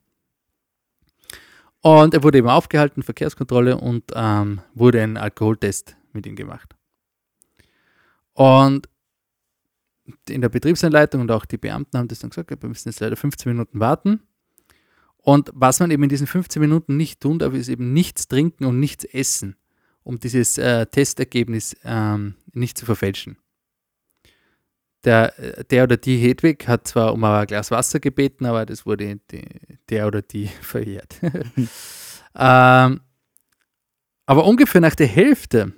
Und 1.82 2.14
er 2.14 2.22
wurde 2.22 2.38
eben 2.38 2.48
aufgehalten, 2.48 3.02
Verkehrskontrolle, 3.02 3.76
und 3.76 4.04
ähm, 4.14 4.60
wurde 4.74 5.02
ein 5.02 5.16
Alkoholtest 5.16 5.96
mit 6.12 6.26
ihm 6.26 6.36
gemacht. 6.36 6.74
Und 8.34 8.88
in 10.28 10.40
der 10.40 10.48
Betriebsanleitung 10.48 11.20
und 11.20 11.30
auch 11.30 11.44
die 11.44 11.58
Beamten 11.58 11.98
haben 11.98 12.08
das 12.08 12.20
dann 12.20 12.30
gesagt, 12.30 12.50
wir 12.50 12.68
müssen 12.68 12.88
jetzt 12.88 13.00
leider 13.00 13.16
15 13.16 13.52
Minuten 13.52 13.80
warten. 13.80 14.20
Und 15.16 15.50
was 15.54 15.80
man 15.80 15.90
eben 15.90 16.02
in 16.02 16.08
diesen 16.08 16.26
15 16.26 16.60
Minuten 16.60 16.96
nicht 16.96 17.20
tun 17.20 17.38
darf, 17.38 17.54
ist 17.54 17.68
eben 17.68 17.92
nichts 17.92 18.26
trinken 18.28 18.64
und 18.64 18.80
nichts 18.80 19.04
essen, 19.04 19.56
um 20.02 20.18
dieses 20.18 20.58
äh, 20.58 20.86
Testergebnis 20.86 21.76
ähm, 21.84 22.34
nicht 22.52 22.78
zu 22.78 22.86
verfälschen. 22.86 23.36
Der, 25.04 25.64
der 25.70 25.84
oder 25.84 25.96
die 25.96 26.16
Hedwig 26.18 26.68
hat 26.68 26.86
zwar 26.86 27.12
um 27.12 27.24
ein 27.24 27.46
Glas 27.46 27.72
Wasser 27.72 27.98
gebeten, 27.98 28.46
aber 28.46 28.64
das 28.64 28.86
wurde 28.86 29.18
die, 29.30 29.44
der 29.88 30.06
oder 30.06 30.22
die 30.22 30.46
verjährt. 30.62 31.16
ähm, 32.36 33.00
aber 34.26 34.44
ungefähr 34.44 34.80
nach 34.80 34.94
der 34.94 35.08
Hälfte, 35.08 35.72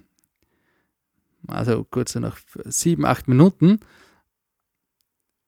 also 1.47 1.85
kurz 1.85 2.15
nach 2.17 2.39
sieben, 2.65 3.07
acht 3.07 3.27
Minuten, 3.27 3.81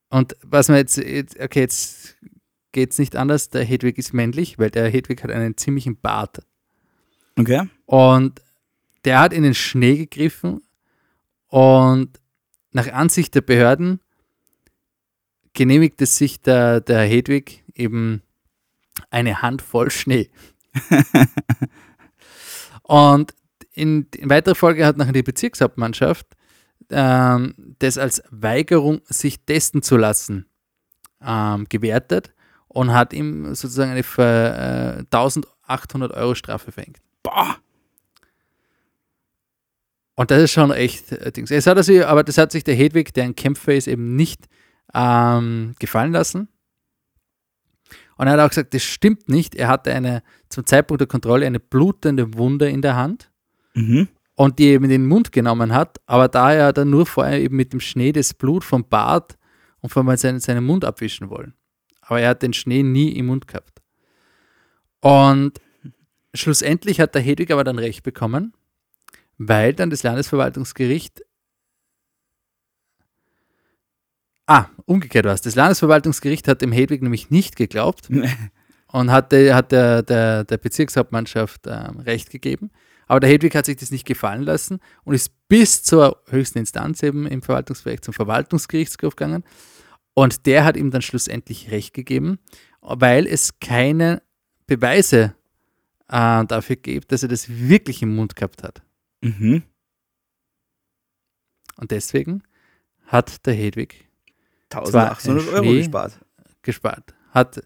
und 0.09 0.37
was 0.43 0.69
man 0.69 0.79
jetzt, 0.79 0.99
okay, 0.99 1.61
jetzt 1.61 2.17
geht 2.73 2.93
es 2.93 2.99
nicht 2.99 3.17
anders, 3.17 3.49
der 3.49 3.65
Hedwig 3.65 3.99
ist 3.99 4.13
männlich, 4.13 4.59
weil 4.59 4.71
der 4.71 4.89
Hedwig 4.89 5.23
hat 5.23 5.31
einen 5.31 5.57
ziemlichen 5.57 6.01
Bart. 6.01 6.43
Okay. 7.39 7.69
Und 7.87 8.41
der 9.05 9.21
hat 9.21 9.33
in 9.33 9.43
den 9.43 9.55
Schnee 9.55 9.97
gegriffen 9.97 10.63
und 11.49 12.21
nach 12.77 12.93
Ansicht 12.93 13.35
der 13.35 13.41
Behörden 13.41 14.01
genehmigt 15.55 16.01
es 16.03 16.19
sich 16.19 16.43
der, 16.43 16.83
der 16.83 17.01
Hedwig 17.01 17.65
eben 17.75 18.23
eine 19.11 19.41
Handvoll 19.41 19.91
Schnee. 19.91 20.31
und 22.83 23.35
in, 23.73 24.07
in 24.15 24.29
weiterer 24.29 24.55
Folge 24.55 24.85
hat 24.85 24.99
nachher 24.99 25.15
die 25.15 25.23
Bezirkshauptmannschaft 25.23 26.27
ähm, 26.91 27.55
das 27.79 27.97
als 27.97 28.23
Weigerung, 28.31 29.01
sich 29.07 29.41
testen 29.41 29.81
zu 29.81 29.97
lassen, 29.97 30.45
ähm, 31.25 31.65
gewertet 31.71 32.35
und 32.69 32.93
hat 32.93 33.15
ihm 33.15 33.55
sozusagen 33.55 33.93
eine 33.93 34.01
äh, 34.01 35.05
1800 35.11 36.13
Euro 36.13 36.35
Strafe 36.35 36.73
verhängt. 36.73 36.99
Boah! 37.23 37.57
Und 40.17 40.31
das 40.31 40.43
ist 40.43 40.53
schon 40.53 40.71
echt 40.73 41.13
äh, 41.13 41.31
Dings. 41.31 41.51
Es 41.51 41.67
hat 41.67 41.77
also, 41.77 42.05
aber 42.05 42.25
das 42.25 42.39
hat 42.39 42.53
sich 42.53 42.65
der 42.65 42.75
Hedwig, 42.75 43.15
der 43.15 43.25
ein 43.25 43.37
Kämpfer 43.37 43.75
ist, 43.75 43.87
eben 43.87 44.17
nicht 44.17 44.47
ähm, 44.93 45.75
gefallen 45.79 46.13
lassen. 46.13 46.49
Und 48.17 48.27
er 48.27 48.33
hat 48.33 48.41
auch 48.41 48.49
gesagt, 48.49 48.75
das 48.75 48.83
stimmt 48.83 49.29
nicht. 49.29 49.55
Er 49.55 49.69
hatte 49.69 49.93
eine, 49.93 50.23
zum 50.49 50.65
Zeitpunkt 50.65 51.03
der 51.03 51.09
Kontrolle 51.09 51.47
eine 51.47 51.61
blutende 51.61 52.35
Wunde 52.35 52.69
in 52.69 52.83
der 52.83 52.97
Hand. 52.97 53.31
Mhm 53.75 54.09
und 54.37 54.59
die 54.59 54.67
eben 54.67 54.85
in 54.85 54.91
den 54.91 55.07
Mund 55.07 55.33
genommen 55.33 55.73
hat, 55.73 55.99
aber 56.07 56.29
da 56.29 56.53
er 56.53 56.73
dann 56.73 56.91
nur 56.91 57.07
vorher 57.07 57.41
eben 57.41 57.57
mit 57.57 57.73
dem 57.73 57.81
Schnee 57.81 58.13
das 58.13 58.35
Blut 58.35 58.63
vom 58.63 58.87
Bart 58.87 59.37
und 59.81 59.91
von 59.91 60.17
seinen, 60.17 60.41
seinen 60.41 60.65
Mund 60.65 60.85
abwischen 60.85 61.31
wollen. 61.31 61.55
Aber 62.03 62.21
er 62.21 62.31
hat 62.31 62.43
den 62.43 62.53
Schnee 62.53 62.83
nie 62.83 63.09
im 63.17 63.27
Mund 63.27 63.49
gehabt. 63.49 63.83
Und 65.01 65.59
schlussendlich 66.35 67.01
hat 67.01 67.15
der 67.15 67.23
Hedwig 67.23 67.51
aber 67.51 67.65
dann 67.65 67.79
recht 67.79 68.03
bekommen, 68.03 68.53
weil 69.39 69.75
dann 69.75 69.91
das 69.91 70.03
Landesverwaltungsgericht 70.03 71.23
Ah, 74.47 74.67
umgekehrt 74.85 75.27
war 75.27 75.35
es. 75.35 75.41
Das 75.41 75.57
Landesverwaltungsgericht 75.57 76.47
hat 76.47 76.63
dem 76.63 76.71
Hedwig 76.71 77.03
nämlich 77.03 77.31
nicht 77.31 77.57
geglaubt 77.57 78.09
und 78.93 79.11
hat, 79.11 79.33
der, 79.33 79.57
hat 79.57 79.73
der, 79.73 80.03
der, 80.03 80.45
der 80.45 80.57
Bezirkshauptmannschaft 80.57 81.63
ähm, 81.67 81.99
recht 82.01 82.31
gegeben. 82.31 82.71
Aber 83.09 83.21
der 83.21 83.29
Hedwig 83.31 83.55
hat 83.57 83.67
sich 83.67 83.77
das 83.77 83.91
nicht 83.91 84.07
gefallen 84.07 84.43
lassen 84.43 84.79
und 85.05 85.15
ist 85.15 85.31
bis 85.49 85.83
zur 85.83 86.23
höchsten 86.29 86.59
Instanz 86.59 87.03
eben 87.03 87.27
im 87.27 87.43
Verwaltungsgericht, 87.43 88.05
zum 88.05 88.15
Verwaltungsgerichtshof 88.15 89.17
gegangen. 89.17 89.43
Und 90.15 90.47
der 90.47 90.65
hat 90.65 90.77
ihm 90.77 90.91
dann 90.91 91.03
schlussendlich 91.03 91.71
recht 91.73 91.93
gegeben, 91.93 92.39
weil 92.81 93.27
es 93.27 93.59
keine 93.59 94.23
Beweise 94.67 95.35
äh, 96.09 96.45
dafür 96.47 96.77
gibt, 96.77 97.11
dass 97.11 97.23
er 97.25 97.29
das 97.29 97.49
wirklich 97.49 98.03
im 98.03 98.15
Mund 98.15 98.37
gehabt 98.37 98.63
hat. 98.63 98.83
Mhm. 99.27 99.63
Und 101.77 101.91
deswegen 101.91 102.43
hat 103.07 103.45
der 103.47 103.55
Hedwig 103.55 104.09
1800 104.73 105.49
ein 105.49 105.55
Euro 105.55 105.73
gespart. 105.75 106.21
gespart. 106.63 107.15
Hat 107.31 107.63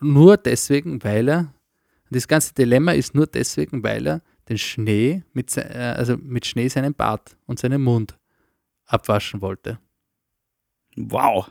nur 0.00 0.36
deswegen, 0.36 1.02
weil 1.02 1.28
er, 1.28 1.54
das 2.10 2.28
ganze 2.28 2.52
Dilemma 2.54 2.92
ist 2.92 3.14
nur 3.14 3.26
deswegen, 3.26 3.82
weil 3.82 4.06
er 4.06 4.22
den 4.48 4.58
Schnee 4.58 5.24
mit, 5.32 5.56
äh, 5.56 5.94
also 5.96 6.16
mit 6.16 6.46
Schnee 6.46 6.68
seinen 6.68 6.94
Bart 6.94 7.36
und 7.46 7.58
seinen 7.58 7.82
Mund 7.82 8.18
abwaschen 8.86 9.40
wollte. 9.40 9.78
Wow. 10.96 11.50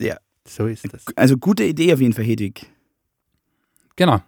Ja, 0.00 0.18
So 0.46 0.66
ist 0.66 0.92
das. 0.92 1.04
also 1.16 1.36
gute 1.38 1.64
Idee 1.64 1.92
auf 1.94 2.00
jeden 2.00 2.12
Fall, 2.12 2.24
Hedwig. 2.24 2.70
Genau. 3.96 4.20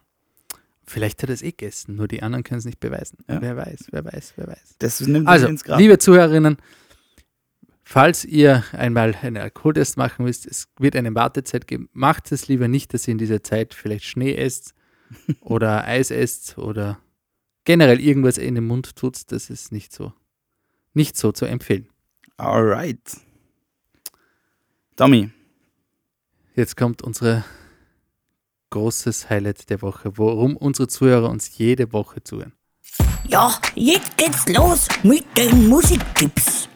Vielleicht 0.91 1.23
hat 1.23 1.31
er 1.31 1.35
es 1.35 1.43
eh 1.43 1.53
gegessen, 1.53 1.95
nur 1.95 2.09
die 2.09 2.21
anderen 2.23 2.43
können 2.43 2.59
es 2.59 2.65
nicht 2.65 2.81
beweisen. 2.81 3.19
Ja. 3.29 3.41
Wer 3.41 3.57
weiß, 3.57 3.87
wer 3.93 4.05
weiß, 4.05 4.33
wer 4.37 4.49
weiß. 4.49 4.75
Das 4.81 5.01
nimmt 5.01 5.29
Also, 5.29 5.47
ins 5.47 5.63
Grab. 5.63 5.79
liebe 5.79 5.99
Zuhörerinnen, 5.99 6.57
falls 7.85 8.25
ihr 8.25 8.65
einmal 8.73 9.15
einen 9.23 9.37
Alkoholtest 9.37 9.97
machen 9.97 10.25
müsst, 10.25 10.47
es 10.47 10.67
wird 10.79 10.97
eine 10.97 11.15
Wartezeit 11.15 11.69
geben, 11.69 11.89
macht 11.93 12.33
es 12.33 12.49
lieber 12.49 12.67
nicht, 12.67 12.93
dass 12.93 13.07
ihr 13.07 13.13
in 13.13 13.19
dieser 13.19 13.43
Zeit 13.45 13.73
vielleicht 13.73 14.05
Schnee 14.05 14.35
esst 14.35 14.75
oder 15.41 15.85
Eis 15.87 16.11
esst 16.11 16.59
oder 16.59 16.99
generell 17.65 18.01
irgendwas 18.01 18.37
in 18.37 18.57
den 18.57 18.65
Mund 18.67 18.97
tut. 18.97 19.31
Das 19.31 19.49
ist 19.49 19.71
nicht 19.71 19.93
so, 19.93 20.13
nicht 20.93 21.17
so 21.17 21.31
zu 21.31 21.45
empfehlen. 21.47 21.89
Alright. 22.37 22.99
Tommy, 24.97 25.31
Jetzt 26.57 26.77
kommt 26.77 27.03
unser 27.03 27.45
großes 28.71 29.29
Highlight 29.31 29.69
der 29.71 29.83
Woche, 29.83 30.17
worum 30.17 30.57
unsere 30.57 30.89
Zuhörer 30.89 31.29
uns 31.31 31.59
jede 31.59 31.93
Woche 31.93 32.23
zuhören. 32.23 32.53
Ja, 33.29 33.53
jetzt 33.75 34.17
geht's 34.17 34.49
los 34.49 34.89
mit 35.03 35.25
den 35.37 35.69
Musiktipps. 35.69 36.69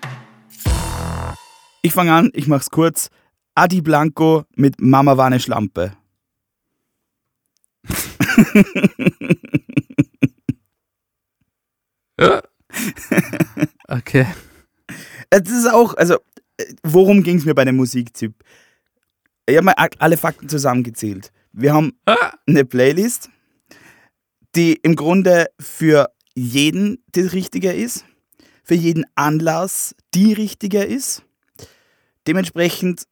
ich 1.83 1.93
fange 1.93 2.13
an, 2.13 2.31
ich 2.35 2.47
mach's 2.47 2.71
kurz. 2.71 3.11
Adi 3.55 3.81
Blanco 3.81 4.45
mit 4.55 4.81
Mama 4.81 5.17
war 5.17 5.27
eine 5.27 5.41
Schlampe. 5.41 5.97
Okay. 13.89 14.27
Das 15.31 15.51
ist 15.51 15.71
auch, 15.71 15.95
also, 15.95 16.15
äh, 16.57 16.65
worum 16.83 17.23
ging 17.23 17.39
es 17.39 17.45
mir 17.45 17.55
bei 17.55 17.65
dem 17.65 17.77
Musiktipp? 17.77 18.35
Ich 19.47 19.57
habe 19.57 19.67
mal 19.67 19.75
alle 19.99 20.17
Fakten 20.17 20.49
zusammengezählt. 20.49 21.33
Wir 21.57 21.73
haben 21.73 21.93
eine 22.47 22.65
Playlist, 22.65 23.31
die 24.57 24.73
im 24.75 24.97
Grunde 24.97 25.47
für 25.61 26.11
jeden 26.35 27.05
das 27.13 27.33
Richtige 27.33 27.73
ist, 27.73 28.05
für 28.65 28.75
jeden 28.75 29.05
Anlass 29.15 29.95
die 30.15 30.33
richtige 30.33 30.83
ist. 30.83 31.23
Dementsprechend 32.27 33.07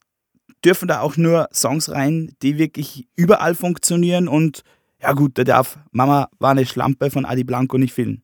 dürfen 0.65 0.89
da 0.89 0.99
auch 0.99 1.15
nur 1.15 1.47
Songs 1.53 1.89
rein, 1.89 2.35
die 2.41 2.57
wirklich 2.57 3.07
überall 3.15 3.55
funktionieren 3.55 4.27
und 4.27 4.65
ja 5.01 5.13
gut, 5.13 5.37
da 5.37 5.45
darf 5.45 5.79
Mama 5.91 6.29
war 6.39 6.51
eine 6.51 6.65
Schlampe 6.65 7.11
von 7.11 7.23
Adi 7.23 7.45
Blanco 7.45 7.77
nicht 7.77 7.93
fehlen. 7.93 8.23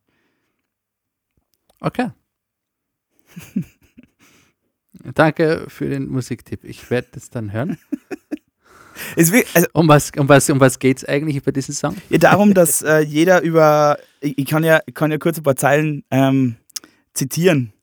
Okay. 1.79 2.12
Danke 5.13 5.65
für 5.69 5.88
den 5.88 6.10
Musiktipp. 6.10 6.65
Ich 6.65 6.89
werde 6.89 7.08
das 7.13 7.29
dann 7.29 7.53
hören. 7.53 7.77
Wird, 9.16 9.48
also, 9.54 9.68
Um 9.74 9.88
was, 9.88 10.12
um 10.18 10.28
was, 10.28 10.50
um 10.50 10.60
was 10.60 10.80
geht 10.80 10.98
es 10.98 11.06
eigentlich 11.06 11.44
bei 11.44 11.52
diesem 11.52 11.74
Song? 11.74 11.96
Ja, 12.10 12.18
darum, 12.18 12.54
dass 12.54 12.82
äh, 12.82 13.00
jeder 13.00 13.42
über. 13.42 13.98
Ich, 14.22 14.46
kann 14.46 14.64
ja, 14.64 14.80
kann 14.94 15.12
ja 15.12 15.18
kurz 15.18 15.38
ein 15.38 15.44
paar 15.44 15.56
Zeilen 15.56 16.04
ähm, 16.12 16.56
zitieren. 17.14 17.74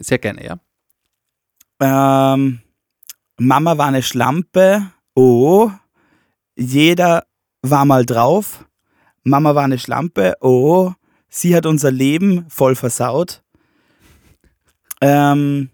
Sehr 0.00 0.18
gerne, 0.18 0.44
ja. 0.44 0.58
Ähm, 2.34 2.60
Mama 3.36 3.78
war 3.78 3.86
eine 3.86 4.02
Schlampe. 4.02 4.90
Oh. 5.14 5.70
Jeder 6.56 7.24
war 7.62 7.84
mal 7.84 8.06
drauf. 8.06 8.64
Mama 9.22 9.54
war 9.54 9.64
eine 9.64 9.78
Schlampe. 9.78 10.34
Oh. 10.40 10.92
Sie 11.28 11.56
hat 11.56 11.66
unser 11.66 11.90
Leben 11.90 12.46
voll 12.48 12.76
versaut. 12.76 13.42
Ähm, 15.00 15.70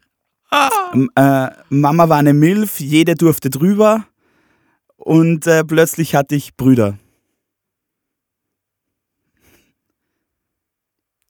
äh, 0.52 1.48
Mama 1.68 2.08
war 2.08 2.18
eine 2.18 2.34
Milf. 2.34 2.80
Jeder 2.80 3.14
durfte 3.14 3.50
drüber. 3.50 4.06
Und 4.96 5.46
äh, 5.46 5.64
plötzlich 5.64 6.14
hatte 6.14 6.34
ich 6.34 6.56
Brüder. 6.56 6.98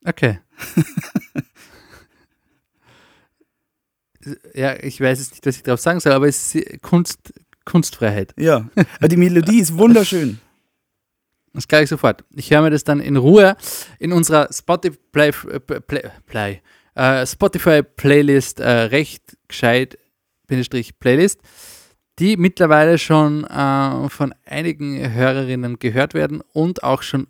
Okay. 0.04 0.40
ja, 4.54 4.82
ich 4.82 5.00
weiß 5.00 5.18
jetzt 5.18 5.32
nicht, 5.32 5.46
was 5.46 5.56
ich 5.56 5.62
darauf 5.62 5.80
sagen 5.80 6.00
soll, 6.00 6.12
aber 6.12 6.28
es 6.28 6.54
ist 6.54 6.82
Kunst, 6.82 7.32
Kunstfreiheit. 7.64 8.34
Ja, 8.36 8.68
aber 8.98 9.08
die 9.08 9.16
Melodie 9.16 9.60
ist 9.60 9.76
wunderschön. 9.76 10.40
Das 11.52 11.66
gleich 11.68 11.88
sofort. 11.88 12.24
Ich 12.34 12.50
höre 12.50 12.62
mir 12.62 12.70
das 12.70 12.84
dann 12.84 13.00
in 13.00 13.16
Ruhe 13.16 13.56
in 13.98 14.12
unserer 14.12 14.48
Spotify, 14.52 14.96
Play, 15.12 15.32
Play, 15.32 16.10
Play, 16.26 16.62
äh, 17.00 17.26
Spotify 17.26 17.82
Playlist 17.82 18.60
äh, 18.60 18.68
recht 18.68 19.38
gescheit 19.48 19.98
Playlist, 20.46 21.40
die 22.18 22.36
mittlerweile 22.36 22.98
schon 22.98 23.44
äh, 23.44 24.08
von 24.08 24.34
einigen 24.44 25.12
Hörerinnen 25.12 25.78
gehört 25.78 26.12
werden 26.12 26.42
und 26.52 26.82
auch 26.82 27.02
schon 27.02 27.28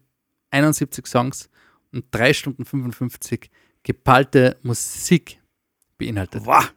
71 0.50 1.06
Songs 1.06 1.48
und 1.92 2.06
3 2.11 2.33
Stunden 2.33 2.64
55 2.64 3.50
geballte 3.83 4.56
Musik 4.62 5.38
beinhaltet. 5.98 6.44
Wow. 6.46 6.72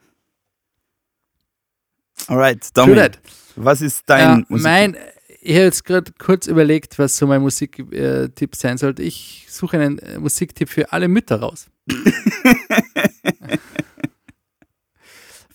Alright, 2.27 2.61
True 2.73 2.85
Domi, 2.87 2.95
that. 2.95 3.19
was 3.55 3.81
ist 3.81 4.03
dein 4.05 4.45
Musik? 4.49 4.63
mein, 4.63 4.97
ich 5.41 5.55
habe 5.55 5.65
jetzt 5.65 5.83
gerade 5.83 6.11
kurz 6.19 6.47
überlegt, 6.47 6.99
was 6.99 7.17
so 7.17 7.25
mein 7.25 7.41
Musiktipp 7.41 8.55
sein 8.55 8.77
sollte. 8.77 9.01
Ich 9.01 9.47
suche 9.49 9.79
einen 9.79 9.97
äh, 9.99 10.19
Musiktipp 10.19 10.69
für 10.69 10.91
alle 10.91 11.07
Mütter 11.07 11.39
raus. 11.39 11.67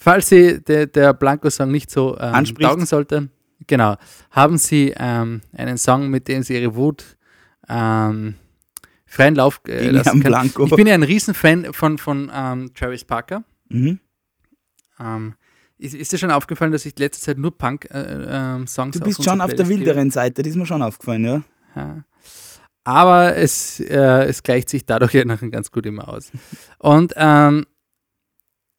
Falls 0.09 0.29
Sie 0.31 0.63
der, 0.63 0.87
der 0.87 1.13
Blanco-Song 1.13 1.71
nicht 1.71 1.91
so 1.91 2.17
ähm, 2.17 2.35
Anspricht. 2.35 2.67
taugen 2.67 2.87
sollte, 2.87 3.29
genau, 3.67 3.97
haben 4.31 4.57
Sie 4.57 4.95
ähm, 4.97 5.43
einen 5.53 5.77
Song, 5.77 6.09
mit 6.09 6.29
dem 6.29 6.43
Sie 6.43 6.55
Ihre 6.55 6.75
Wut 6.75 7.19
ähm, 7.69 8.35
freien 9.05 9.35
Lauf 9.35 9.61
äh, 9.69 9.91
lassen 9.91 10.23
können. 10.23 10.23
Blanco. 10.23 10.65
Ich 10.65 10.75
bin 10.75 10.87
ja 10.87 10.95
ein 10.95 11.03
Riesenfan 11.03 11.75
von, 11.75 11.99
von 11.99 12.33
ähm, 12.35 12.73
Travis 12.73 13.05
Parker. 13.05 13.45
Mhm. 13.69 14.01
Ähm, 14.99 15.35
ist, 15.77 15.95
ist 15.95 16.11
dir 16.11 16.17
schon 16.17 16.31
aufgefallen, 16.31 16.73
dass 16.73 16.87
ich 16.87 16.97
in 16.97 17.03
letzter 17.03 17.27
Zeit 17.27 17.37
nur 17.37 17.59
Punk-Songs 17.59 17.95
äh, 17.95 18.67
Songs 18.67 18.99
Du 18.99 19.05
bist 19.05 19.23
schon 19.23 19.43
auf 19.43 19.53
der 19.53 19.69
wilderen 19.69 20.11
Seite, 20.11 20.43
das 20.43 20.53
ist 20.53 20.57
mir 20.57 20.65
schon 20.65 20.81
aufgefallen, 20.81 21.25
ja. 21.27 21.43
Ja. 21.77 22.05
Aber 22.85 23.37
es, 23.37 23.79
äh, 23.81 24.25
es 24.25 24.43
gleicht 24.43 24.71
sich 24.71 24.87
dadurch 24.87 25.13
ja 25.13 25.27
nachher 25.27 25.51
ganz 25.51 25.71
gut 25.71 25.85
immer 25.85 26.09
aus. 26.09 26.33
Und 26.79 27.13
ähm, 27.17 27.67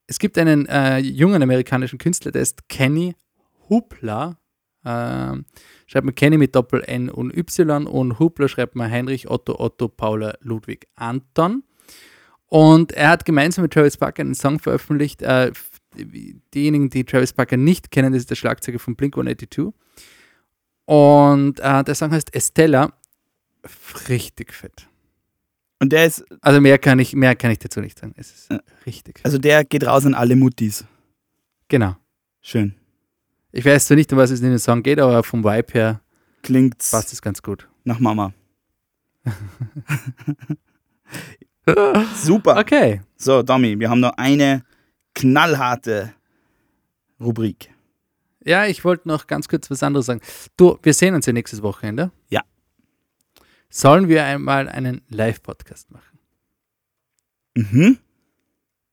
es 0.10 0.18
gibt 0.18 0.40
einen 0.40 0.66
äh, 0.66 0.98
jungen 0.98 1.44
amerikanischen 1.44 2.00
Künstler, 2.00 2.32
der 2.32 2.42
ist 2.42 2.68
Kenny 2.68 3.16
Hoopla. 3.70 4.40
Ähm, 4.84 5.46
schreibt 5.86 6.06
man 6.06 6.16
Kenny 6.16 6.38
mit 6.40 6.56
Doppel 6.56 6.82
N 6.84 7.12
und 7.12 7.36
Y 7.38 7.86
und 7.86 8.18
Hoopla 8.18 8.48
schreibt 8.48 8.76
man 8.76 8.90
Heinrich 8.90 9.30
Otto 9.30 9.60
Otto 9.60 9.88
Paula 9.88 10.36
Ludwig 10.42 10.88
Anton. 10.96 11.64
Und 12.48 12.92
er 12.94 13.10
hat 13.10 13.26
gemeinsam 13.26 13.62
mit 13.62 13.74
Travis 13.74 13.98
Barker 13.98 14.22
einen 14.22 14.34
Song 14.34 14.58
veröffentlicht. 14.58 15.22
Äh, 15.22 15.52
diejenigen, 16.56 16.90
die 16.90 17.04
Travis 17.04 17.34
Barker 17.34 17.58
nicht 17.58 17.92
kennen, 17.92 18.12
das 18.12 18.22
ist 18.22 18.32
der 18.32 18.36
Schlagzeuger 18.36 18.80
von 18.80 18.96
Blink 18.96 19.14
182. 19.14 19.72
Und 20.86 21.60
äh, 21.60 21.84
der 21.84 21.94
Song 21.94 22.10
heißt 22.10 22.34
Estella. 22.34 22.94
Richtig 24.08 24.54
fett. 24.54 24.88
Und 25.82 25.92
der 25.94 26.06
ist, 26.06 26.26
Also 26.42 26.60
mehr 26.62 26.78
kann 26.78 27.00
ich, 27.00 27.14
mehr 27.16 27.36
kann 27.36 27.52
ich 27.52 27.60
dazu 27.60 27.80
nicht 27.82 27.98
sagen. 27.98 28.14
Es 28.18 28.32
ist 28.34 28.52
Ja. 28.52 28.60
richtig 28.86 29.22
also 29.24 29.38
der 29.38 29.64
geht 29.64 29.86
raus 29.86 30.06
an 30.06 30.14
alle 30.14 30.36
Muttis. 30.36 30.84
Genau. 31.70 31.96
Schön. 32.42 32.76
Ich 33.52 33.64
weiß 33.66 33.88
zwar 33.88 33.96
nicht, 33.96 34.12
um 34.12 34.18
was 34.20 34.30
es 34.32 34.42
in 34.42 34.50
dem 34.50 34.58
Song 34.60 34.84
geht, 34.84 35.00
aber 35.00 35.24
vom 35.24 35.44
Vibe 35.44 35.74
her 35.74 36.02
Klingt 36.44 36.78
passt 36.92 37.14
es 37.14 37.22
ganz 37.22 37.42
gut. 37.42 37.68
nach 37.84 38.00
Mama. 38.00 38.34
Super. 42.16 42.58
Okay. 42.58 43.02
So, 43.18 43.44
Domi, 43.44 43.80
wir 43.80 43.90
haben 43.90 44.00
noch 44.00 44.14
eine 44.18 44.64
knallharte 45.16 46.14
Rubrik. 47.20 47.70
Ja, 48.46 48.66
ich 48.66 48.84
wollte 48.86 49.08
noch 49.08 49.28
ganz 49.28 49.48
kurz 49.48 49.70
was 49.70 49.84
anderes 49.84 50.06
sagen. 50.08 50.22
Du, 50.58 50.78
wir 50.82 50.94
sehen 50.94 51.14
uns 51.14 51.26
ja 51.26 51.34
nächstes 51.34 51.62
Wochenende. 51.62 52.12
Ja. 52.30 52.42
Sollen 53.70 54.08
wir 54.08 54.24
einmal 54.26 54.68
einen 54.68 55.02
Live-Podcast 55.10 55.92
machen, 55.92 56.20
Mhm. 57.56 57.98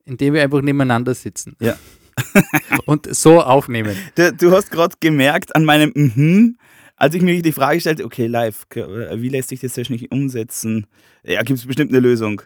in 0.04 0.16
dem 0.16 0.34
wir 0.34 0.42
einfach 0.42 0.62
nebeneinander 0.62 1.14
sitzen 1.14 1.56
Ja. 1.60 1.76
und 2.86 3.14
so 3.14 3.42
aufnehmen. 3.42 3.96
Du, 4.14 4.32
du 4.32 4.50
hast 4.52 4.70
gerade 4.70 4.96
gemerkt 5.00 5.54
an 5.54 5.64
meinem 5.64 5.92
Mhm, 5.94 6.56
als 6.96 7.14
ich 7.14 7.22
mir 7.22 7.40
die 7.42 7.52
Frage 7.52 7.80
stellte, 7.80 8.04
okay, 8.04 8.26
live, 8.26 8.68
k- 8.70 8.86
wie 9.20 9.28
lässt 9.28 9.50
sich 9.50 9.60
das 9.60 9.74
technisch 9.74 10.04
umsetzen? 10.10 10.86
Ja, 11.24 11.42
gibt 11.42 11.58
es 11.58 11.66
bestimmt 11.66 11.90
eine 11.90 12.00
Lösung. 12.00 12.42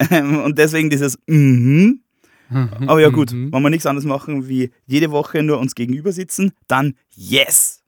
Und 0.10 0.58
deswegen 0.58 0.90
dieses 0.90 1.18
Mhm. 1.26 2.00
Aber 2.50 3.00
ja 3.00 3.10
gut, 3.10 3.32
Mhm. 3.32 3.52
wenn 3.52 3.62
wir 3.62 3.70
nichts 3.70 3.86
anderes 3.86 4.04
machen, 4.06 4.48
wie 4.48 4.70
jede 4.86 5.10
Woche 5.12 5.42
nur 5.42 5.58
uns 5.60 5.74
gegenüber 5.76 6.10
sitzen, 6.12 6.52
dann 6.66 6.96
yes! 7.14 7.82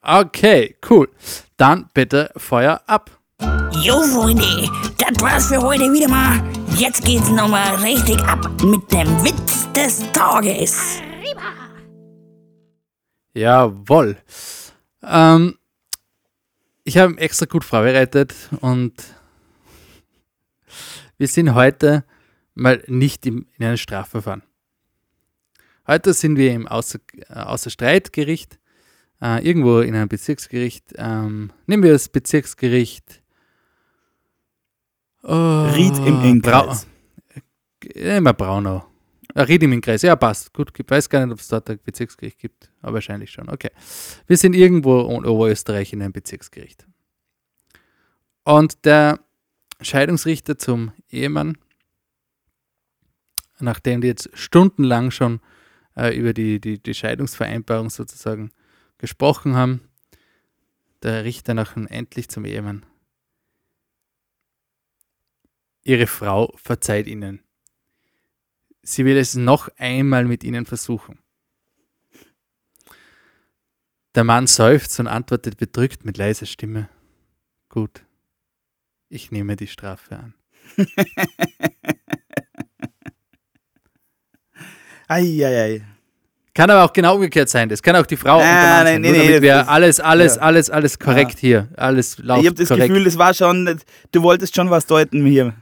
Okay, 0.00 0.76
cool. 0.90 1.08
Dann 1.62 1.88
bitte 1.94 2.28
Feuer 2.36 2.82
ab. 2.88 3.20
Jo, 3.84 4.02
Freunde, 4.02 4.68
das 4.98 5.22
war's 5.22 5.46
für 5.46 5.62
heute 5.62 5.92
wieder 5.92 6.08
mal. 6.08 6.42
Jetzt 6.76 7.04
geht's 7.04 7.30
nochmal 7.30 7.76
richtig 7.76 8.18
ab 8.24 8.40
mit 8.64 8.90
dem 8.90 9.06
Witz 9.22 9.72
des 9.72 10.10
Tages. 10.10 11.00
Jawohl. 13.32 14.16
Ähm, 15.04 15.56
ich 16.82 16.98
habe 16.98 17.16
extra 17.18 17.46
gut 17.46 17.62
vorbereitet 17.62 18.34
und 18.60 18.94
wir 21.16 21.28
sind 21.28 21.54
heute 21.54 22.04
mal 22.54 22.82
nicht 22.88 23.24
im, 23.24 23.46
in 23.56 23.66
einem 23.66 23.76
Strafverfahren. 23.76 24.42
Heute 25.86 26.12
sind 26.12 26.36
wir 26.36 26.54
im 26.54 26.66
Außer, 26.66 26.98
äh, 27.28 27.34
Außerstreitgericht, 27.34 28.58
äh, 29.22 29.46
irgendwo 29.46 29.80
in 29.80 29.94
einem 29.94 30.08
Bezirksgericht. 30.08 30.94
Ähm, 30.96 31.52
nehmen 31.66 31.82
wir 31.84 31.92
das 31.92 32.08
Bezirksgericht 32.08 33.22
oh, 35.22 35.68
Ried 35.74 35.96
im 35.98 36.22
Innkreis. 36.22 36.86
Brau 36.86 37.90
immer 37.94 38.32
Braunau. 38.32 38.86
Ah, 39.34 39.42
Ried 39.42 39.62
im 39.62 39.72
Innkreis, 39.72 40.02
ja 40.02 40.14
passt. 40.14 40.52
Gut, 40.52 40.72
ich 40.76 40.90
weiß 40.90 41.08
gar 41.08 41.24
nicht, 41.24 41.32
ob 41.32 41.40
es 41.40 41.48
dort 41.48 41.70
ein 41.70 41.78
Bezirksgericht 41.82 42.38
gibt, 42.38 42.70
aber 42.82 42.94
wahrscheinlich 42.94 43.30
schon. 43.30 43.48
Okay. 43.48 43.70
Wir 44.26 44.36
sind 44.36 44.54
irgendwo 44.54 45.00
in 45.08 45.24
Oberösterreich 45.24 45.92
in 45.92 46.02
einem 46.02 46.12
Bezirksgericht. 46.12 46.86
Und 48.44 48.84
der 48.84 49.20
Scheidungsrichter 49.80 50.58
zum 50.58 50.92
Ehemann, 51.08 51.56
nachdem 53.58 54.00
die 54.00 54.08
jetzt 54.08 54.30
stundenlang 54.34 55.10
schon 55.10 55.40
äh, 55.96 56.16
über 56.16 56.34
die, 56.34 56.60
die, 56.60 56.82
die 56.82 56.94
Scheidungsvereinbarung 56.94 57.88
sozusagen 57.88 58.50
gesprochen 59.02 59.54
haben, 59.56 59.82
der 61.02 61.24
Richter 61.24 61.52
nach 61.54 61.76
endlich 61.76 62.28
zum 62.28 62.44
Ehemann. 62.44 62.86
Ihre 65.82 66.06
Frau 66.06 66.54
verzeiht 66.56 67.08
ihnen. 67.08 67.42
Sie 68.82 69.04
will 69.04 69.16
es 69.16 69.34
noch 69.34 69.68
einmal 69.76 70.24
mit 70.24 70.44
ihnen 70.44 70.66
versuchen. 70.66 71.18
Der 74.14 74.22
Mann 74.22 74.46
seufzt 74.46 75.00
und 75.00 75.08
antwortet 75.08 75.56
bedrückt 75.56 76.04
mit 76.04 76.16
leiser 76.16 76.46
Stimme. 76.46 76.88
Gut, 77.70 78.06
ich 79.08 79.32
nehme 79.32 79.56
die 79.56 79.66
Strafe 79.66 80.16
an. 80.16 80.34
Eieiei. 85.08 85.91
Kann 86.54 86.68
aber 86.70 86.84
auch 86.84 86.92
genau 86.92 87.14
umgekehrt 87.14 87.48
sein. 87.48 87.68
Das 87.70 87.82
kann 87.82 87.96
auch 87.96 88.04
die 88.04 88.16
Frau 88.16 88.38
der 88.38 88.46
Nein, 88.46 88.84
nein, 88.84 88.86
sein. 88.86 89.00
nee, 89.00 89.40
nee, 89.40 89.50
alles, 89.50 90.00
alles, 90.00 90.36
ja. 90.36 90.42
alles, 90.42 90.68
alles 90.68 90.98
korrekt 90.98 91.38
hier. 91.38 91.68
Alles 91.76 92.18
läuft 92.18 92.42
Ich 92.42 92.46
habe 92.46 92.56
das 92.56 92.68
korrekt. 92.68 92.88
Gefühl, 92.88 93.04
das 93.04 93.16
war 93.16 93.32
schon, 93.32 93.80
du 94.12 94.22
wolltest 94.22 94.54
schon 94.54 94.68
was 94.68 94.84
deuten 94.86 95.24
hier. 95.24 95.54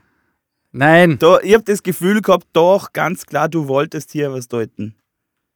nein, 0.73 1.19
Da, 1.21 1.39
ich 1.43 1.55
habe 1.55 1.63
das 1.65 1.83
Gefühl 1.85 2.21
gehabt, 2.23 2.47
doch, 2.53 2.93
ganz 2.93 3.25
klar, 3.25 3.49
du 3.49 3.69
wolltest 3.69 4.11
hier 4.11 4.33
was 4.33 4.49
deuten. 4.49 4.97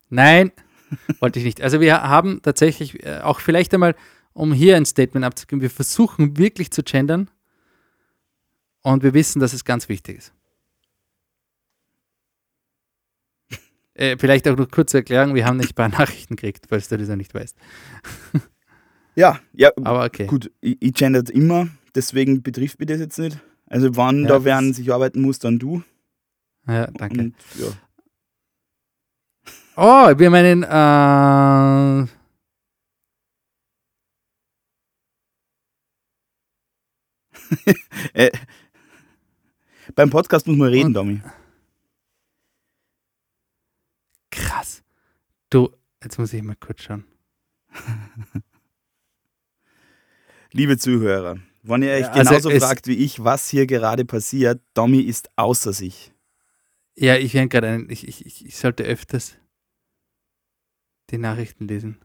nein, 0.09 0.53
wollte 1.21 1.41
ich 1.41 1.45
nicht. 1.45 1.61
Also 1.63 1.81
wir 1.81 2.03
haben 2.03 2.41
tatsächlich 2.43 3.05
äh, 3.05 3.19
auch 3.21 3.41
vielleicht 3.41 3.75
einmal, 3.75 3.97
um 4.35 4.53
hier 4.53 4.77
ein 4.77 4.85
Statement 4.87 5.25
abzugeben, 5.27 5.63
wir 5.63 5.71
versuchen 5.71 6.37
wirklich 6.39 6.71
zu 6.71 6.85
gendern 6.85 7.29
und 8.83 9.03
wir 9.03 9.15
wissen, 9.15 9.41
dass 9.41 9.53
es 9.53 9.65
ganz 9.65 9.89
wichtig 9.89 10.19
ist. 10.19 10.33
Äh, 13.95 14.17
vielleicht 14.19 14.49
auch 14.49 14.57
noch 14.57 14.69
kurze 14.71 14.99
Erklärung, 14.99 15.35
wir 15.35 15.47
haben 15.47 15.57
nicht 15.57 15.71
ein 15.73 15.75
paar 15.75 15.89
Nachrichten 16.01 16.37
gekriegt, 16.37 16.67
falls 16.69 16.89
du 16.89 16.99
das 16.99 17.09
noch 17.09 17.17
nicht 17.17 17.33
weißt. 17.35 17.57
Ja, 19.15 19.39
ja, 19.53 19.71
Aber 19.85 20.05
okay. 20.05 20.27
gut, 20.27 20.51
ich, 20.61 20.77
ich 20.81 20.93
gendert 20.95 21.31
immer, 21.31 21.69
deswegen 21.95 22.43
betrifft 22.43 22.81
mich 22.81 22.89
das 22.89 22.99
jetzt 22.99 23.19
nicht. 23.19 23.39
Also 23.67 23.97
wann 23.97 24.23
Ja, 24.23 24.29
da 24.29 24.35
das- 24.35 24.45
werden 24.45 24.75
sich 24.75 24.93
arbeiten 24.93 25.21
muss, 25.23 25.39
dann 25.39 25.59
du. 25.59 25.83
Ja, 26.67 26.87
danke. 26.89 27.21
Und, 27.21 27.35
ja. 27.57 27.67
Oh, 29.77 30.19
wir 30.19 30.27
haben 30.27 30.35
einen, 30.35 30.63
äh, 30.63 32.11
Äh, 38.15 38.31
beim 39.95 40.11
Podcast 40.11 40.47
muss 40.47 40.57
man 40.57 40.69
reden, 40.69 40.95
Domi. 40.95 41.21
Krass. 44.55 44.83
Du, 45.51 45.71
jetzt 46.03 46.19
muss 46.19 46.33
ich 46.33 46.43
mal 46.43 46.57
kurz 46.57 46.83
schauen. 46.83 47.05
Liebe 50.53 50.79
Zuhörer, 50.79 51.39
wenn 51.63 51.83
ihr 51.83 51.93
euch 51.93 52.09
also 52.11 52.29
genauso 52.31 52.51
es- 52.51 52.63
fragt 52.63 52.87
wie 52.87 52.95
ich, 52.97 53.23
was 53.25 53.49
hier 53.49 53.67
gerade 53.67 54.05
passiert, 54.05 54.63
Domi 54.75 55.01
ist 55.01 55.29
außer 55.37 55.73
sich. 55.73 56.13
Ja, 56.97 57.17
ich 57.17 57.35
wäre 57.35 57.49
gerade 57.49 57.69
ein, 57.69 57.91
ich, 57.91 58.07
ich, 58.07 58.25
ich- 58.45 58.57
sollte 58.57 58.85
öfters 58.85 59.37
die 61.11 61.19
Nachrichten 61.19 61.67
lesen. 61.67 61.99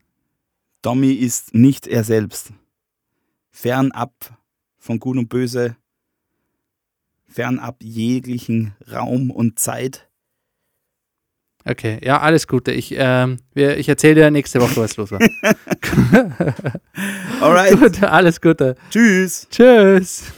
Domi 0.82 1.12
ist 1.12 1.54
nicht 1.54 1.86
er 1.88 2.04
selbst. 2.04 2.52
Fernab 3.52 4.38
von 4.78 5.00
Gut 5.00 5.18
und 5.18 5.28
Böse, 5.30 5.76
fernab 7.28 7.84
jeglichen 7.84 8.74
Raum 8.92 9.30
und 9.30 9.60
Zeit. 9.60 10.09
Okay, 11.66 12.00
ja, 12.04 12.20
alles 12.20 12.48
Gute. 12.48 12.72
Ich, 12.72 12.94
ähm, 12.98 13.38
wir, 13.54 13.78
ich 13.78 13.90
erzähle 13.90 14.16
dir 14.16 14.32
nächste 14.32 14.62
Woche, 14.62 14.78
was 14.78 14.98
los 14.98 15.12
war. 15.12 15.20
Alright, 17.42 17.80
Gut, 17.80 18.04
alles 18.04 18.40
Gute. 18.42 18.76
tschüss. 18.90 19.48
Tschüss. 19.50 20.32